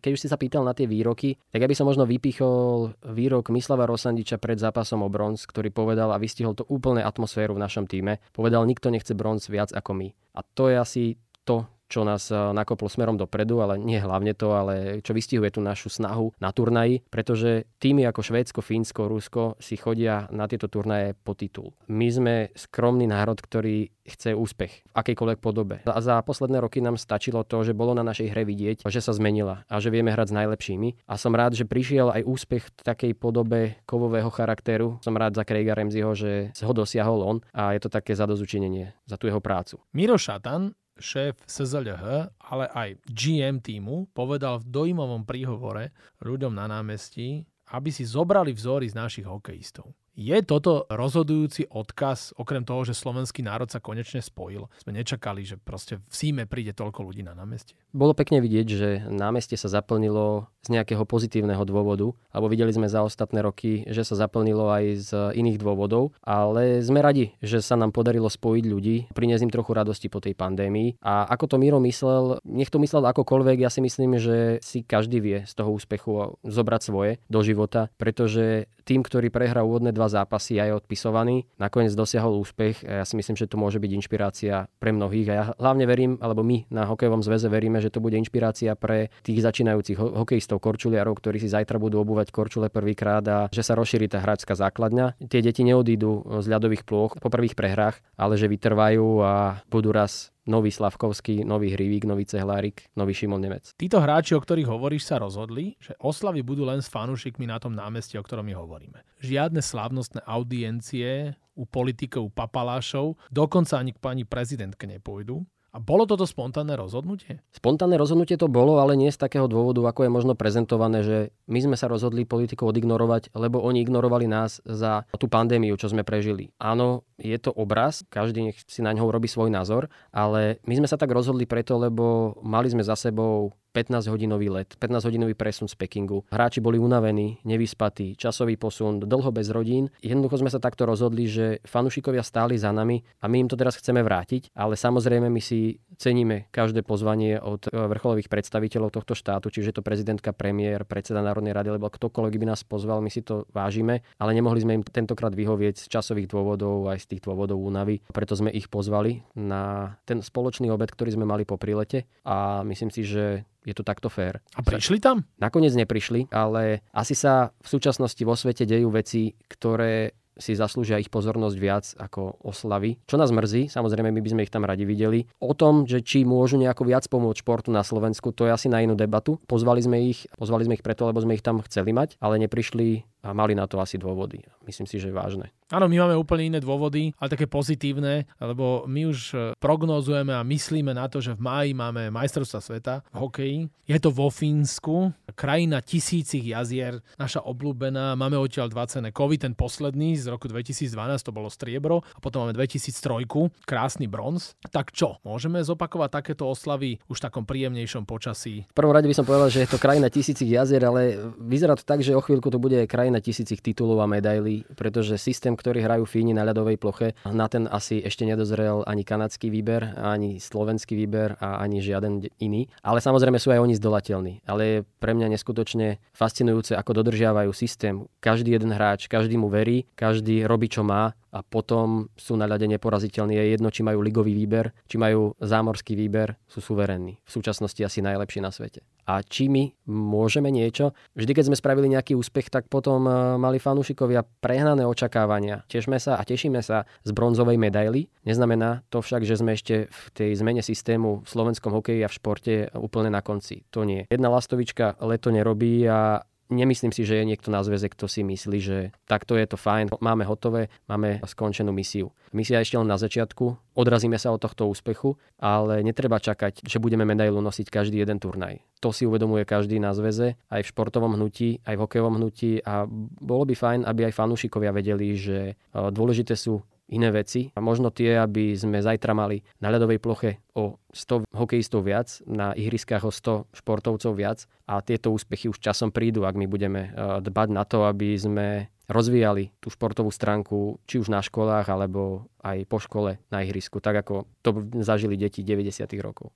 keď 0.00 0.10
už 0.16 0.20
si 0.24 0.28
sa 0.32 0.40
pýtal 0.40 0.64
na 0.64 0.72
tie 0.72 0.88
výroky, 0.88 1.36
tak 1.52 1.60
ja 1.60 1.68
by 1.68 1.76
som 1.76 1.84
možno 1.84 2.08
vypichol 2.08 2.96
výrok 3.04 3.52
Mislava 3.52 3.84
Rosandiča 3.84 4.40
pred 4.40 4.56
zápasom 4.56 5.04
o 5.04 5.12
bronz, 5.12 5.44
ktorý 5.44 5.68
povedal 5.68 6.08
a 6.10 6.18
vystihol 6.18 6.56
to 6.56 6.64
úplne 6.66 7.04
atmosféru 7.04 7.52
v 7.52 7.62
našom 7.62 7.84
týme. 7.84 8.24
Povedal, 8.32 8.64
nikto 8.64 8.88
nechce 8.88 9.12
bronz 9.12 9.52
viac 9.52 9.70
ako 9.76 9.92
my. 9.92 10.08
A 10.34 10.40
to 10.40 10.72
je 10.72 10.76
asi 10.80 11.04
to, 11.44 11.68
čo 11.88 12.04
nás 12.04 12.28
eh, 12.30 12.36
nakoplo 12.36 12.86
smerom 12.86 13.16
dopredu, 13.16 13.64
ale 13.64 13.80
nie 13.80 13.98
hlavne 13.98 14.36
to, 14.36 14.54
ale 14.54 15.00
čo 15.02 15.16
vystihuje 15.16 15.50
tú 15.50 15.60
našu 15.64 15.88
snahu 15.88 16.36
na 16.38 16.52
turnaji, 16.52 17.02
pretože 17.08 17.66
týmy 17.80 18.04
ako 18.06 18.20
Švédsko, 18.20 18.60
Fínsko, 18.60 19.08
Rusko 19.08 19.56
si 19.58 19.74
chodia 19.80 20.28
na 20.30 20.44
tieto 20.46 20.68
turnaje 20.68 21.16
po 21.16 21.32
titul. 21.32 21.72
My 21.88 22.08
sme 22.12 22.34
skromný 22.54 23.08
národ, 23.08 23.40
ktorý 23.40 23.88
chce 24.08 24.32
úspech 24.32 24.88
v 24.88 24.92
akejkoľvek 24.96 25.38
podobe. 25.38 25.76
A 25.84 26.00
za 26.00 26.16
posledné 26.24 26.64
roky 26.64 26.80
nám 26.80 26.96
stačilo 26.96 27.44
to, 27.44 27.60
že 27.62 27.76
bolo 27.76 27.92
na 27.92 28.00
našej 28.00 28.32
hre 28.32 28.42
vidieť, 28.48 28.76
že 28.88 29.04
sa 29.04 29.12
zmenila 29.12 29.68
a 29.68 29.76
že 29.78 29.92
vieme 29.92 30.08
hrať 30.08 30.32
s 30.32 30.36
najlepšími. 30.36 30.88
A 31.04 31.20
som 31.20 31.36
rád, 31.36 31.54
že 31.54 31.68
prišiel 31.68 32.08
aj 32.08 32.24
úspech 32.24 32.64
v 32.64 32.72
takej 32.82 33.12
podobe 33.14 33.76
kovového 33.84 34.32
charakteru. 34.32 34.96
Som 35.04 35.20
rád 35.20 35.36
za 35.36 35.44
Craiga 35.44 35.76
Ramseyho, 35.76 36.16
že 36.16 36.50
ho 36.56 36.72
dosiahol 36.72 37.20
on 37.20 37.38
a 37.52 37.76
je 37.76 37.80
to 37.84 37.92
také 37.92 38.16
zadozučinenie 38.16 38.96
za 39.04 39.20
tú 39.20 39.28
jeho 39.28 39.44
prácu. 39.44 39.78
Miro 39.92 40.16
Šatan 40.16 40.72
šéf 40.98 41.38
SZLH, 41.46 42.34
ale 42.38 42.64
aj 42.74 42.88
GM 43.08 43.62
týmu, 43.62 44.10
povedal 44.12 44.60
v 44.60 44.68
dojímavom 44.68 45.24
príhovore 45.24 45.94
ľuďom 46.22 46.52
na 46.52 46.66
námestí, 46.66 47.46
aby 47.72 47.90
si 47.92 48.04
zobrali 48.04 48.52
vzory 48.52 48.88
z 48.88 48.98
našich 48.98 49.26
hokejistov. 49.28 49.92
Je 50.18 50.34
toto 50.42 50.82
rozhodujúci 50.90 51.70
odkaz, 51.70 52.34
okrem 52.34 52.66
toho, 52.66 52.82
že 52.82 52.90
slovenský 52.90 53.46
národ 53.46 53.70
sa 53.70 53.78
konečne 53.78 54.18
spojil? 54.18 54.66
Sme 54.74 54.98
nečakali, 54.98 55.46
že 55.46 55.62
proste 55.62 56.02
v 56.02 56.10
Síme 56.10 56.42
príde 56.42 56.74
toľko 56.74 57.06
ľudí 57.06 57.22
na 57.22 57.38
námestie. 57.38 57.78
Bolo 57.96 58.12
pekne 58.12 58.44
vidieť, 58.44 58.66
že 58.68 58.88
námestie 59.08 59.56
sa 59.56 59.72
zaplnilo 59.72 60.52
z 60.60 60.76
nejakého 60.76 61.08
pozitívneho 61.08 61.64
dôvodu, 61.64 62.12
alebo 62.28 62.52
videli 62.52 62.68
sme 62.68 62.92
za 62.92 63.00
ostatné 63.00 63.40
roky, 63.40 63.88
že 63.88 64.04
sa 64.04 64.20
zaplnilo 64.20 64.68
aj 64.68 64.84
z 65.00 65.10
iných 65.32 65.56
dôvodov, 65.56 66.12
ale 66.20 66.84
sme 66.84 67.00
radi, 67.00 67.32
že 67.40 67.64
sa 67.64 67.80
nám 67.80 67.96
podarilo 67.96 68.28
spojiť 68.28 68.64
ľudí, 68.68 68.96
priniesť 69.16 69.48
im 69.48 69.54
trochu 69.54 69.72
radosti 69.72 70.12
po 70.12 70.20
tej 70.20 70.36
pandémii. 70.36 71.00
A 71.00 71.24
ako 71.24 71.56
to 71.56 71.56
Miro 71.56 71.80
myslel, 71.80 72.44
nech 72.44 72.68
to 72.68 72.76
myslel 72.84 73.08
akokoľvek, 73.08 73.64
ja 73.64 73.72
si 73.72 73.80
myslím, 73.80 74.20
že 74.20 74.60
si 74.60 74.84
každý 74.84 75.24
vie 75.24 75.38
z 75.48 75.52
toho 75.56 75.72
úspechu 75.72 76.36
zobrať 76.44 76.80
svoje 76.84 77.16
do 77.32 77.40
života, 77.40 77.88
pretože 77.96 78.68
tým, 78.84 79.04
ktorý 79.04 79.28
prehrá 79.28 79.64
úvodné 79.64 79.92
dva 79.92 80.08
zápasy 80.08 80.56
a 80.60 80.68
je 80.68 80.76
odpisovaný, 80.80 81.44
nakoniec 81.60 81.92
dosiahol 81.92 82.40
úspech. 82.40 82.88
Ja 82.88 83.04
si 83.04 83.20
myslím, 83.20 83.36
že 83.36 83.44
to 83.44 83.60
môže 83.60 83.76
byť 83.76 83.90
inšpirácia 84.00 84.64
pre 84.80 84.96
mnohých 84.96 85.28
a 85.28 85.34
ja 85.36 85.44
hlavne 85.60 85.84
verím, 85.84 86.16
alebo 86.24 86.40
my 86.40 86.64
na 86.72 86.88
hokejovom 86.88 87.20
zväze 87.20 87.52
veríme, 87.52 87.84
že 87.84 87.87
to 87.92 88.00
bude 88.00 88.16
inšpirácia 88.16 88.72
pre 88.78 89.12
tých 89.22 89.40
začínajúcich 89.44 89.98
hokejistov, 89.98 90.62
korčuliarov, 90.62 91.18
ktorí 91.18 91.42
si 91.42 91.48
zajtra 91.50 91.76
budú 91.76 92.00
obúvať 92.02 92.30
korčule 92.30 92.68
prvýkrát 92.68 93.24
a 93.28 93.38
že 93.50 93.64
sa 93.64 93.76
rozšíri 93.76 94.08
tá 94.08 94.20
hráčska 94.22 94.54
základňa. 94.54 95.18
Tie 95.28 95.40
deti 95.44 95.64
neodídu 95.64 96.40
z 96.40 96.46
ľadových 96.46 96.84
plôch 96.86 97.16
po 97.18 97.28
prvých 97.28 97.58
prehrách, 97.58 98.00
ale 98.16 98.36
že 98.36 98.50
vytrvajú 98.50 99.06
a 99.24 99.62
budú 99.68 99.92
raz 99.92 100.30
nový 100.48 100.72
Slavkovský, 100.72 101.44
nový 101.44 101.76
Hrivík, 101.76 102.08
nový 102.08 102.24
Cehlárik, 102.24 102.88
nový 102.96 103.12
Šimon 103.12 103.44
Nemec. 103.44 103.76
Títo 103.76 104.00
hráči, 104.00 104.32
o 104.32 104.40
ktorých 104.40 104.64
hovoríš, 104.64 105.04
sa 105.04 105.20
rozhodli, 105.20 105.76
že 105.76 105.92
oslavy 106.00 106.40
budú 106.40 106.64
len 106.64 106.80
s 106.80 106.88
fanúšikmi 106.88 107.44
na 107.44 107.60
tom 107.60 107.76
námestí, 107.76 108.16
o 108.16 108.24
ktorom 108.24 108.48
my 108.48 108.56
hovoríme. 108.56 109.04
Žiadne 109.20 109.60
slávnostné 109.60 110.24
audiencie 110.24 111.36
u 111.52 111.68
politikov, 111.68 112.32
papalášov, 112.32 113.20
dokonca 113.28 113.76
ani 113.76 113.92
k 113.92 114.00
pani 114.00 114.24
prezidentke 114.24 114.88
nepôjdu. 114.88 115.44
A 115.68 115.84
bolo 115.84 116.08
toto 116.08 116.24
spontánne 116.24 116.72
rozhodnutie? 116.80 117.44
Spontánne 117.52 118.00
rozhodnutie 118.00 118.40
to 118.40 118.48
bolo, 118.48 118.80
ale 118.80 118.96
nie 118.96 119.12
z 119.12 119.20
takého 119.20 119.44
dôvodu, 119.44 119.84
ako 119.84 120.08
je 120.08 120.10
možno 120.10 120.32
prezentované, 120.32 121.04
že 121.04 121.18
my 121.44 121.60
sme 121.60 121.76
sa 121.76 121.92
rozhodli 121.92 122.24
politikov 122.24 122.72
odignorovať, 122.72 123.36
lebo 123.36 123.60
oni 123.60 123.84
ignorovali 123.84 124.24
nás 124.24 124.64
za 124.64 125.04
tú 125.20 125.28
pandémiu, 125.28 125.76
čo 125.76 125.92
sme 125.92 126.08
prežili. 126.08 126.56
Áno, 126.56 127.04
je 127.20 127.36
to 127.36 127.52
obraz, 127.52 128.00
každý 128.08 128.48
nech 128.48 128.58
si 128.64 128.80
na 128.80 128.96
ňo 128.96 129.12
robí 129.12 129.28
svoj 129.28 129.52
názor, 129.52 129.92
ale 130.08 130.56
my 130.64 130.80
sme 130.80 130.88
sa 130.88 130.96
tak 130.96 131.12
rozhodli 131.12 131.44
preto, 131.44 131.76
lebo 131.76 132.36
mali 132.40 132.72
sme 132.72 132.80
za 132.80 132.96
sebou 132.96 133.52
15-hodinový 133.78 134.50
let, 134.50 134.74
15-hodinový 134.82 135.38
presun 135.38 135.70
z 135.70 135.78
Pekingu. 135.78 136.26
Hráči 136.34 136.58
boli 136.58 136.82
unavení, 136.82 137.38
nevyspatí, 137.46 138.18
časový 138.18 138.58
posun, 138.58 138.98
dlho 138.98 139.30
bez 139.30 139.54
rodín. 139.54 139.86
Jednoducho 140.02 140.42
sme 140.42 140.50
sa 140.50 140.58
takto 140.58 140.82
rozhodli, 140.82 141.30
že 141.30 141.62
fanúšikovia 141.62 142.26
stáli 142.26 142.58
za 142.58 142.74
nami 142.74 142.98
a 143.22 143.30
my 143.30 143.46
im 143.46 143.48
to 143.48 143.54
teraz 143.54 143.78
chceme 143.78 144.02
vrátiť, 144.02 144.50
ale 144.58 144.74
samozrejme 144.74 145.30
my 145.30 145.38
si 145.38 145.78
ceníme 145.94 146.50
každé 146.50 146.82
pozvanie 146.82 147.38
od 147.38 147.66
e, 147.66 147.74
vrcholových 147.74 148.26
predstaviteľov 148.26 148.94
tohto 148.94 149.14
štátu, 149.14 149.50
čiže 149.50 149.78
to 149.78 149.82
prezidentka, 149.86 150.34
premiér, 150.34 150.82
predseda 150.82 151.22
Národnej 151.22 151.54
rady, 151.54 151.74
alebo 151.74 151.90
ktokoľvek 151.90 152.34
by 152.34 152.46
nás 152.50 152.66
pozval, 152.66 152.98
my 152.98 153.10
si 153.10 153.22
to 153.22 153.46
vážime, 153.54 154.02
ale 154.18 154.34
nemohli 154.34 154.62
sme 154.62 154.78
im 154.78 154.84
tentokrát 154.86 155.34
vyhovieť 155.34 155.86
z 155.86 155.86
časových 155.86 156.30
dôvodov 156.30 156.90
aj 156.90 157.02
z 157.02 157.06
tých 157.14 157.22
dôvodov 157.26 157.58
únavy, 157.58 158.02
preto 158.10 158.34
sme 158.34 158.50
ich 158.50 158.66
pozvali 158.66 159.22
na 159.34 159.94
ten 160.06 160.22
spoločný 160.22 160.70
obed, 160.70 160.90
ktorý 160.90 161.14
sme 161.14 161.26
mali 161.26 161.42
po 161.42 161.58
prílete 161.58 162.06
a 162.22 162.62
myslím 162.62 162.90
si, 162.94 163.02
že 163.02 163.42
je 163.68 163.76
to 163.76 163.84
takto 163.84 164.08
fér. 164.08 164.40
A 164.56 164.64
prišli 164.64 164.96
tam? 164.96 165.28
Nakoniec 165.36 165.76
neprišli, 165.76 166.32
ale 166.32 166.80
asi 166.96 167.12
sa 167.12 167.52
v 167.60 167.68
súčasnosti 167.68 168.22
vo 168.24 168.32
svete 168.32 168.64
dejú 168.64 168.88
veci, 168.88 169.36
ktoré 169.46 170.16
si 170.38 170.54
zaslúžia 170.54 171.02
ich 171.02 171.10
pozornosť 171.10 171.56
viac 171.58 171.84
ako 171.98 172.46
oslavy. 172.46 173.02
Čo 173.10 173.18
nás 173.18 173.34
mrzí, 173.34 173.66
samozrejme 173.68 174.14
my 174.14 174.20
by 174.22 174.30
sme 174.30 174.44
ich 174.46 174.54
tam 174.54 174.62
radi 174.64 174.86
videli. 174.86 175.26
O 175.42 175.52
tom, 175.52 175.84
že 175.84 176.00
či 176.00 176.22
môžu 176.22 176.56
nejako 176.56 176.86
viac 176.86 177.04
pomôcť 177.10 177.42
športu 177.42 177.74
na 177.74 177.82
Slovensku, 177.82 178.30
to 178.30 178.46
je 178.46 178.54
asi 178.54 178.70
na 178.70 178.80
inú 178.80 178.94
debatu. 178.94 179.42
Pozvali 179.50 179.82
sme 179.82 179.98
ich, 180.06 180.30
pozvali 180.38 180.64
sme 180.64 180.78
ich 180.78 180.86
preto, 180.86 181.10
lebo 181.10 181.18
sme 181.18 181.34
ich 181.34 181.44
tam 181.44 181.58
chceli 181.66 181.90
mať, 181.90 182.16
ale 182.22 182.38
neprišli 182.46 183.02
a 183.22 183.34
mali 183.34 183.54
na 183.54 183.66
to 183.66 183.82
asi 183.82 183.98
dôvody. 183.98 184.46
Myslím 184.62 184.86
si, 184.86 185.00
že 185.00 185.10
je 185.10 185.16
vážne. 185.16 185.50
Áno, 185.68 185.84
my 185.84 186.00
máme 186.00 186.16
úplne 186.16 186.48
iné 186.48 186.60
dôvody, 186.64 187.12
ale 187.20 187.28
také 187.28 187.44
pozitívne, 187.44 188.24
lebo 188.40 188.88
my 188.88 189.12
už 189.12 189.18
e, 189.36 189.36
prognozujeme 189.60 190.32
a 190.32 190.40
myslíme 190.40 190.96
na 190.96 191.12
to, 191.12 191.20
že 191.20 191.36
v 191.36 191.44
máji 191.44 191.70
máme 191.76 192.08
majstrovstva 192.08 192.60
sveta 192.64 192.94
v 193.12 193.16
hokeji. 193.20 193.58
Je 193.84 193.98
to 194.00 194.08
vo 194.08 194.32
Fínsku, 194.32 195.12
krajina 195.36 195.84
tisícich 195.84 196.40
jazier, 196.40 197.04
naša 197.20 197.44
obľúbená. 197.44 198.16
Máme 198.16 198.40
odtiaľ 198.40 198.72
dva 198.72 198.88
cené 198.88 199.12
kovy, 199.12 199.36
ten 199.36 199.52
posledný 199.52 200.16
z 200.16 200.32
roku 200.32 200.48
2012 200.48 200.88
to 201.20 201.36
bolo 201.36 201.52
striebro 201.52 202.00
a 202.00 202.18
potom 202.20 202.48
máme 202.48 202.56
2003, 202.56 203.28
krásny 203.68 204.08
bronz. 204.08 204.56
Tak 204.72 204.96
čo, 204.96 205.20
môžeme 205.20 205.60
zopakovať 205.60 206.24
takéto 206.24 206.48
oslavy 206.48 206.96
už 207.12 207.20
v 207.20 207.24
takom 207.28 207.44
príjemnejšom 207.44 208.08
počasí? 208.08 208.64
V 208.72 208.76
prvom 208.76 208.96
rade 208.96 209.08
by 209.08 209.16
som 209.16 209.28
povedal, 209.28 209.52
že 209.52 209.64
je 209.64 209.72
to 209.72 209.80
krajina 209.80 210.08
tisícich 210.08 210.48
jazier, 210.48 210.80
ale 210.84 211.32
vyzerá 211.36 211.76
to 211.76 211.84
tak, 211.84 212.00
že 212.00 212.16
o 212.16 212.24
chvíľku 212.24 212.48
to 212.48 212.56
bude 212.56 212.88
krajina 212.88 213.07
tisícich 213.16 213.64
titulov 213.64 214.04
a 214.04 214.06
medailí, 214.06 214.68
pretože 214.76 215.16
systém, 215.16 215.56
ktorý 215.56 215.80
hrajú 215.80 216.04
Fíni 216.04 216.36
na 216.36 216.44
ľadovej 216.44 216.76
ploche. 216.76 217.16
Na 217.24 217.48
ten 217.48 217.64
asi 217.64 218.04
ešte 218.04 218.28
nedozrel 218.28 218.84
ani 218.84 219.08
kanadský 219.08 219.48
výber, 219.48 219.96
ani 219.96 220.36
slovenský 220.36 220.92
výber 220.92 221.40
a 221.40 221.64
ani 221.64 221.80
žiaden 221.80 222.28
iný. 222.44 222.68
Ale 222.84 223.00
samozrejme 223.00 223.40
sú 223.40 223.48
aj 223.48 223.64
oni 223.64 223.74
zdolateľní. 223.80 224.34
Ale 224.44 224.62
je 224.62 224.78
pre 225.00 225.16
mňa 225.16 225.32
neskutočne 225.32 225.96
fascinujúce, 226.12 226.76
ako 226.76 227.00
dodržiavajú 227.00 227.50
systém. 227.56 228.04
Každý 228.20 228.52
jeden 228.52 228.76
hráč, 228.76 229.08
každý 229.08 229.40
mu 229.40 229.48
verí, 229.48 229.88
každý 229.96 230.44
robí, 230.44 230.68
čo 230.68 230.84
má 230.84 231.16
a 231.28 231.44
potom 231.44 232.08
sú 232.16 232.34
na 232.40 232.48
ľade 232.48 232.64
neporaziteľní. 232.66 233.36
Je 233.36 233.52
jedno, 233.56 233.68
či 233.68 233.84
majú 233.84 234.00
ligový 234.00 234.32
výber, 234.32 234.72
či 234.88 234.96
majú 234.96 235.36
zámorský 235.38 235.92
výber, 235.92 236.40
sú 236.48 236.64
suverénni. 236.64 237.20
V 237.28 237.30
súčasnosti 237.30 237.80
asi 237.84 238.00
najlepší 238.00 238.40
na 238.40 238.48
svete. 238.48 238.80
A 239.08 239.24
či 239.24 239.48
my 239.48 239.72
môžeme 239.88 240.52
niečo? 240.52 240.92
Vždy, 241.16 241.32
keď 241.32 241.44
sme 241.48 241.56
spravili 241.56 241.88
nejaký 241.88 242.12
úspech, 242.12 242.52
tak 242.52 242.68
potom 242.68 243.08
e, 243.08 243.40
mali 243.40 243.56
fanúšikovia 243.56 244.20
prehnané 244.44 244.84
očakávania. 244.84 245.64
Tešme 245.64 245.96
sa 245.96 246.20
a 246.20 246.22
tešíme 246.28 246.60
sa 246.60 246.84
z 247.08 247.10
bronzovej 247.16 247.56
medaily. 247.56 248.12
Neznamená 248.28 248.84
to 248.92 249.00
však, 249.00 249.24
že 249.24 249.40
sme 249.40 249.56
ešte 249.56 249.88
v 249.88 250.04
tej 250.12 250.30
zmene 250.36 250.60
systému 250.60 251.24
v 251.24 251.26
slovenskom 251.26 251.72
hokeji 251.72 252.04
a 252.04 252.12
v 252.12 252.16
športe 252.20 252.54
úplne 252.76 253.08
na 253.08 253.24
konci. 253.24 253.64
To 253.72 253.88
nie. 253.88 254.04
Jedna 254.12 254.28
lastovička 254.28 255.00
leto 255.00 255.32
nerobí 255.32 255.88
a 255.88 256.20
nemyslím 256.48 256.92
si, 256.92 257.04
že 257.04 257.20
je 257.20 257.28
niekto 257.28 257.48
na 257.52 257.60
zväze, 257.64 257.88
kto 257.88 258.08
si 258.08 258.24
myslí, 258.24 258.58
že 258.58 258.78
takto 259.04 259.36
je 259.36 259.46
to 259.48 259.56
fajn, 259.60 259.92
máme 260.00 260.24
hotové, 260.24 260.72
máme 260.88 261.20
skončenú 261.24 261.72
misiu. 261.72 262.12
Misia 262.32 262.60
ešte 262.60 262.76
len 262.76 262.88
na 262.88 263.00
začiatku, 263.00 263.72
odrazíme 263.72 264.20
sa 264.20 264.32
od 264.34 264.40
tohto 264.42 264.68
úspechu, 264.68 265.16
ale 265.40 265.80
netreba 265.80 266.20
čakať, 266.20 266.66
že 266.66 266.82
budeme 266.82 267.08
medailu 267.08 267.40
nosiť 267.40 267.72
každý 267.72 268.04
jeden 268.04 268.20
turnaj. 268.20 268.60
To 268.84 268.92
si 268.92 269.08
uvedomuje 269.08 269.48
každý 269.48 269.80
na 269.80 269.96
zväze, 269.96 270.36
aj 270.52 270.60
v 270.64 270.70
športovom 270.70 271.16
hnutí, 271.16 271.64
aj 271.64 271.74
v 271.76 271.82
hokejovom 271.84 272.16
hnutí 272.20 272.60
a 272.62 272.84
bolo 273.20 273.44
by 273.48 273.54
fajn, 273.56 273.80
aby 273.88 274.08
aj 274.08 274.16
fanúšikovia 274.18 274.70
vedeli, 274.76 275.16
že 275.16 275.38
e, 275.50 275.54
dôležité 275.72 276.36
sú 276.36 276.60
iné 276.88 277.08
veci. 277.12 277.52
A 277.54 277.60
možno 277.60 277.92
tie, 277.92 278.16
aby 278.16 278.56
sme 278.56 278.80
zajtra 278.80 279.12
mali 279.12 279.44
na 279.60 279.68
ľadovej 279.68 280.00
ploche 280.00 280.40
o 280.56 280.80
100 280.92 281.28
hokejistov 281.36 281.84
viac, 281.84 282.08
na 282.24 282.56
ihriskách 282.56 283.04
o 283.04 283.12
100 283.12 283.52
športovcov 283.52 284.12
viac 284.16 284.48
a 284.64 284.80
tieto 284.80 285.12
úspechy 285.12 285.52
už 285.52 285.60
časom 285.60 285.92
prídu, 285.92 286.24
ak 286.24 286.34
my 286.34 286.46
budeme 286.48 286.90
eh, 286.90 287.20
dbať 287.20 287.48
na 287.52 287.64
to, 287.68 287.84
aby 287.84 288.16
sme 288.16 288.46
rozvíjali 288.88 289.52
tú 289.60 289.68
športovú 289.68 290.08
stránku 290.08 290.80
či 290.88 290.96
už 290.96 291.12
na 291.12 291.20
školách 291.20 291.68
alebo 291.68 292.32
aj 292.40 292.64
po 292.64 292.80
škole 292.80 293.20
na 293.28 293.44
ihrisku, 293.44 293.84
tak 293.84 294.00
ako 294.00 294.24
to 294.40 294.64
zažili 294.80 295.20
deti 295.20 295.44
90. 295.44 295.84
rokov. 296.00 296.32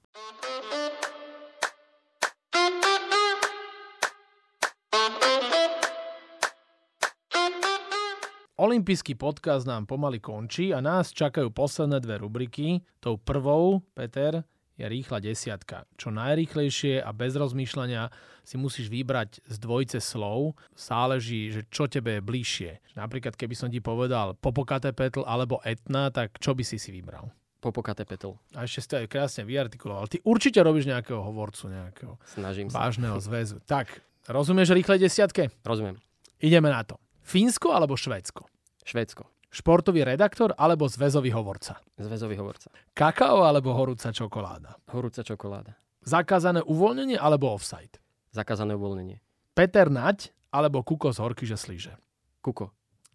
Olympijský 8.62 9.18
podcast 9.18 9.66
nám 9.66 9.90
pomaly 9.90 10.22
končí 10.22 10.70
a 10.70 10.78
nás 10.78 11.10
čakajú 11.10 11.50
posledné 11.50 11.98
dve 11.98 12.22
rubriky. 12.22 12.78
Tou 13.02 13.18
prvou, 13.18 13.82
Peter, 13.90 14.46
je 14.78 14.86
rýchla 14.86 15.18
desiatka. 15.18 15.82
Čo 15.98 16.14
najrýchlejšie 16.14 17.02
a 17.02 17.10
bez 17.10 17.34
rozmýšľania 17.34 18.14
si 18.46 18.54
musíš 18.54 18.86
vybrať 18.86 19.42
z 19.50 19.56
dvojce 19.58 19.98
slov. 19.98 20.54
Záleží, 20.78 21.50
že 21.50 21.66
čo 21.74 21.90
tebe 21.90 22.14
je 22.14 22.22
bližšie. 22.22 22.94
Napríklad, 22.94 23.34
keby 23.34 23.50
som 23.58 23.66
ti 23.66 23.82
povedal 23.82 24.38
Popokate 24.38 24.94
Petl 24.94 25.26
alebo 25.26 25.58
Etna, 25.66 26.14
tak 26.14 26.38
čo 26.38 26.54
by 26.54 26.62
si 26.62 26.78
si 26.78 26.94
vybral? 26.94 27.34
Popokate 27.58 28.06
Petl. 28.06 28.38
A 28.54 28.62
ešte 28.62 28.86
ste 28.86 28.94
aj 29.02 29.10
krásne 29.10 29.42
vyartikuloval. 29.42 30.06
Ty 30.06 30.22
určite 30.22 30.62
robíš 30.62 30.86
nejakého 30.86 31.18
hovorcu, 31.18 31.66
nejakého 31.66 32.14
Snažím 32.30 32.70
sa. 32.70 32.86
vážneho 32.86 33.18
zväzu. 33.18 33.58
Tak, 33.66 33.90
rozumieš 34.30 34.70
rýchlej 34.70 35.02
desiatke? 35.02 35.50
Rozumiem. 35.66 35.98
Ideme 36.38 36.70
na 36.70 36.86
to. 36.86 37.02
Fínsko 37.26 37.74
alebo 37.74 37.98
Švédsko? 37.98 38.51
Švédsko. 38.82 39.30
Športový 39.52 40.08
redaktor 40.08 40.56
alebo 40.56 40.88
zväzový 40.88 41.28
hovorca? 41.36 41.76
Zväzový 42.00 42.40
hovorca. 42.40 42.72
Kakao 42.96 43.44
alebo 43.44 43.76
horúca 43.76 44.08
čokoláda? 44.08 44.80
Horúca 44.88 45.20
čokoláda. 45.20 45.76
Zakázané 46.02 46.64
uvoľnenie 46.64 47.20
alebo 47.20 47.52
offside? 47.52 48.00
Zakázané 48.32 48.72
uvoľnenie. 48.74 49.20
Peter 49.52 49.92
Nať 49.92 50.32
alebo 50.48 50.80
Kuko 50.80 51.12
z 51.12 51.20
horky, 51.20 51.44
že 51.44 51.60
slíže? 51.60 52.00
Kuko. 52.40 52.72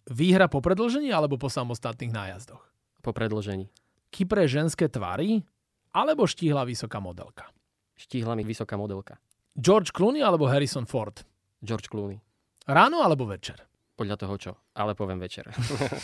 Výhra 0.07 0.45
po 0.45 0.61
predlžení 0.61 1.09
alebo 1.09 1.41
po 1.41 1.49
samostatných 1.49 2.13
nájazdoch? 2.13 2.61
Po 3.01 3.11
predlžení. 3.11 3.73
Kypre 4.13 4.45
ženské 4.45 4.87
tvary 4.87 5.41
alebo 5.91 6.29
štíhla 6.29 6.63
vysoká 6.63 7.01
modelka? 7.01 7.49
Štíhla 7.97 8.37
mi 8.37 8.45
vysoká 8.45 8.77
modelka. 8.77 9.17
George 9.57 9.89
Clooney 9.89 10.21
alebo 10.21 10.45
Harrison 10.45 10.85
Ford? 10.85 11.25
George 11.65 11.89
Clooney. 11.89 12.21
Ráno 12.69 13.01
alebo 13.01 13.25
večer? 13.25 13.57
Podľa 13.97 14.15
toho 14.15 14.35
čo, 14.37 14.51
ale 14.77 14.93
poviem 14.93 15.17
večer. 15.17 15.49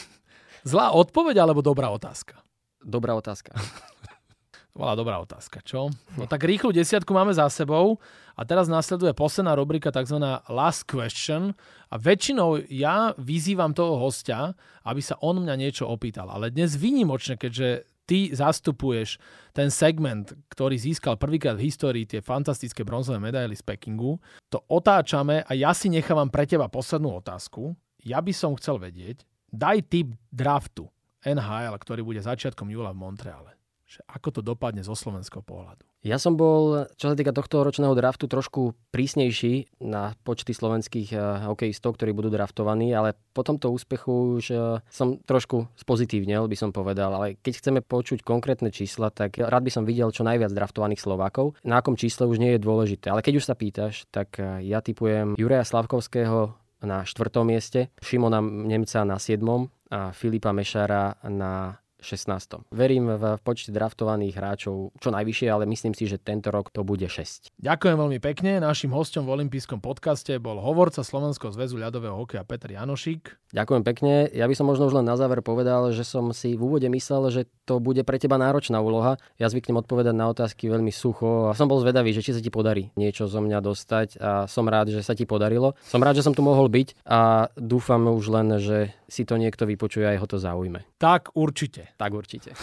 Zlá 0.70 0.98
odpoveď 0.98 1.46
alebo 1.46 1.62
dobrá 1.62 1.94
otázka? 1.94 2.42
Dobrá 2.82 3.14
otázka. 3.14 3.54
Bola 4.74 4.98
dobrá 4.98 5.22
otázka, 5.22 5.62
čo? 5.62 5.94
No 6.18 6.26
tak 6.26 6.50
rýchlu 6.50 6.74
desiatku 6.74 7.14
máme 7.14 7.30
za 7.30 7.46
sebou 7.54 8.02
a 8.34 8.42
teraz 8.42 8.66
nasleduje 8.66 9.14
posledná 9.14 9.54
rubrika 9.54 9.94
tzv. 9.94 10.18
last 10.50 10.90
question 10.90 11.54
a 11.94 11.96
väčšinou 12.02 12.66
ja 12.74 13.14
vyzývam 13.22 13.78
toho 13.78 14.02
hostia, 14.02 14.58
aby 14.82 14.98
sa 14.98 15.14
on 15.22 15.46
mňa 15.46 15.56
niečo 15.62 15.86
opýtal. 15.86 16.26
Ale 16.34 16.50
dnes 16.50 16.74
výnimočne, 16.74 17.38
keďže 17.38 17.86
ty 18.04 18.34
zastupuješ 18.34 19.22
ten 19.56 19.72
segment, 19.72 20.36
ktorý 20.52 20.76
získal 20.76 21.16
prvýkrát 21.16 21.56
v 21.56 21.72
histórii 21.72 22.04
tie 22.04 22.20
fantastické 22.20 22.84
bronzové 22.84 23.22
medaily 23.22 23.56
z 23.56 23.64
Pekingu, 23.64 24.20
to 24.52 24.60
otáčame 24.68 25.42
a 25.44 25.52
ja 25.56 25.72
si 25.72 25.88
nechávam 25.88 26.28
pre 26.28 26.44
teba 26.44 26.68
poslednú 26.68 27.22
otázku 27.24 27.72
ja 28.04 28.20
by 28.20 28.36
som 28.36 28.60
chcel 28.60 28.78
vedieť, 28.78 29.24
daj 29.48 29.88
tip 29.88 30.12
draftu 30.30 30.92
NHL, 31.24 31.76
ktorý 31.80 32.04
bude 32.04 32.20
začiatkom 32.20 32.68
júla 32.68 32.92
v 32.92 33.00
Montreale. 33.00 33.52
Že 33.88 34.04
ako 34.12 34.30
to 34.40 34.42
dopadne 34.44 34.84
zo 34.84 34.92
slovenského 34.92 35.40
pohľadu? 35.40 35.88
Ja 36.04 36.20
som 36.20 36.36
bol, 36.36 36.92
čo 37.00 37.08
sa 37.08 37.16
týka 37.16 37.32
tohto 37.32 37.64
ročného 37.64 37.96
draftu, 37.96 38.28
trošku 38.28 38.76
prísnejší 38.92 39.80
na 39.88 40.12
počty 40.28 40.52
slovenských 40.52 41.16
uh, 41.16 41.48
hokejistov, 41.48 41.96
ktorí 41.96 42.12
budú 42.12 42.28
draftovaní, 42.28 42.92
ale 42.92 43.16
po 43.32 43.40
tomto 43.48 43.72
úspechu 43.72 44.36
už 44.36 44.46
uh, 44.52 44.84
som 44.92 45.16
trošku 45.24 45.72
spozitívnel, 45.80 46.44
by 46.52 46.60
som 46.60 46.76
povedal. 46.76 47.16
Ale 47.16 47.40
keď 47.40 47.54
chceme 47.56 47.80
počuť 47.80 48.20
konkrétne 48.20 48.68
čísla, 48.68 49.16
tak 49.16 49.40
rád 49.40 49.64
by 49.64 49.72
som 49.72 49.88
videl 49.88 50.12
čo 50.12 50.28
najviac 50.28 50.52
draftovaných 50.52 51.00
Slovákov. 51.00 51.56
Na 51.64 51.80
akom 51.80 51.96
čísle 51.96 52.28
už 52.28 52.36
nie 52.36 52.60
je 52.60 52.60
dôležité. 52.60 53.08
Ale 53.08 53.24
keď 53.24 53.40
už 53.40 53.48
sa 53.48 53.56
pýtaš, 53.56 54.04
tak 54.12 54.36
uh, 54.44 54.60
ja 54.60 54.84
typujem 54.84 55.40
Juraja 55.40 55.64
Slavkovského 55.64 56.52
na 56.84 57.08
štvrtom 57.08 57.48
mieste, 57.48 57.96
Šimona 58.04 58.44
Nemca 58.44 59.08
na 59.08 59.16
7. 59.16 59.40
a 59.88 60.12
Filipa 60.12 60.52
Mešara 60.52 61.16
na 61.32 61.80
16. 62.04 62.68
Verím 62.70 63.16
v 63.16 63.40
počte 63.40 63.72
draftovaných 63.72 64.36
hráčov 64.36 64.92
čo 65.00 65.10
najvyššie, 65.10 65.48
ale 65.48 65.64
myslím 65.72 65.96
si, 65.96 66.06
že 66.06 66.20
tento 66.20 66.52
rok 66.52 66.70
to 66.70 66.84
bude 66.84 67.08
6. 67.08 67.56
Ďakujem 67.58 67.96
veľmi 67.96 68.20
pekne. 68.20 68.60
Našim 68.60 68.92
hostom 68.92 69.24
v 69.24 69.40
olympijskom 69.40 69.80
podcaste 69.80 70.36
bol 70.38 70.60
hovorca 70.60 71.02
Slovenského 71.02 71.56
zväzu 71.56 71.80
ľadového 71.80 72.20
hokeja 72.20 72.44
Petr 72.44 72.76
Janošík. 72.76 73.40
Ďakujem 73.56 73.84
pekne. 73.86 74.28
Ja 74.34 74.50
by 74.50 74.56
som 74.58 74.68
možno 74.68 74.90
už 74.92 75.00
len 75.00 75.08
na 75.08 75.16
záver 75.16 75.40
povedal, 75.40 75.94
že 75.96 76.04
som 76.04 76.36
si 76.36 76.58
v 76.58 76.62
úvode 76.66 76.90
myslel, 76.92 77.30
že 77.32 77.42
to 77.64 77.80
bude 77.80 78.02
pre 78.04 78.20
teba 78.20 78.36
náročná 78.36 78.82
úloha. 78.84 79.16
Ja 79.40 79.48
zvyknem 79.48 79.80
odpovedať 79.80 80.12
na 80.12 80.28
otázky 80.34 80.68
veľmi 80.68 80.92
sucho 80.92 81.48
a 81.48 81.56
som 81.56 81.72
bol 81.72 81.80
zvedavý, 81.80 82.12
že 82.12 82.26
či 82.26 82.36
sa 82.36 82.42
ti 82.44 82.52
podarí 82.52 82.92
niečo 83.00 83.30
zo 83.30 83.40
mňa 83.40 83.60
dostať 83.64 84.08
a 84.20 84.32
som 84.50 84.68
rád, 84.68 84.92
že 84.92 85.06
sa 85.06 85.16
ti 85.16 85.24
podarilo. 85.30 85.78
Som 85.86 86.02
rád, 86.02 86.20
že 86.20 86.26
som 86.26 86.36
tu 86.36 86.42
mohol 86.42 86.68
byť 86.68 87.06
a 87.06 87.48
dúfam 87.56 88.04
už 88.10 88.26
len, 88.34 88.58
že 88.58 88.92
si 89.06 89.30
to 89.30 89.38
niekto 89.38 89.70
vypočuje 89.70 90.10
a 90.10 90.18
jeho 90.18 90.26
to 90.26 90.42
zaujme. 90.42 90.82
Tak 90.98 91.38
určite. 91.38 91.93
Tak 91.98 92.12
určite. 92.14 92.54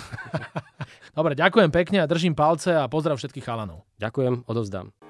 Dobre, 1.19 1.39
ďakujem 1.39 1.71
pekne 1.71 1.99
a 2.03 2.11
držím 2.11 2.35
palce 2.35 2.75
a 2.75 2.91
pozdrav 2.91 3.19
všetkých 3.19 3.47
chalanov. 3.47 3.87
Ďakujem, 3.99 4.47
odovzdám. 4.47 5.10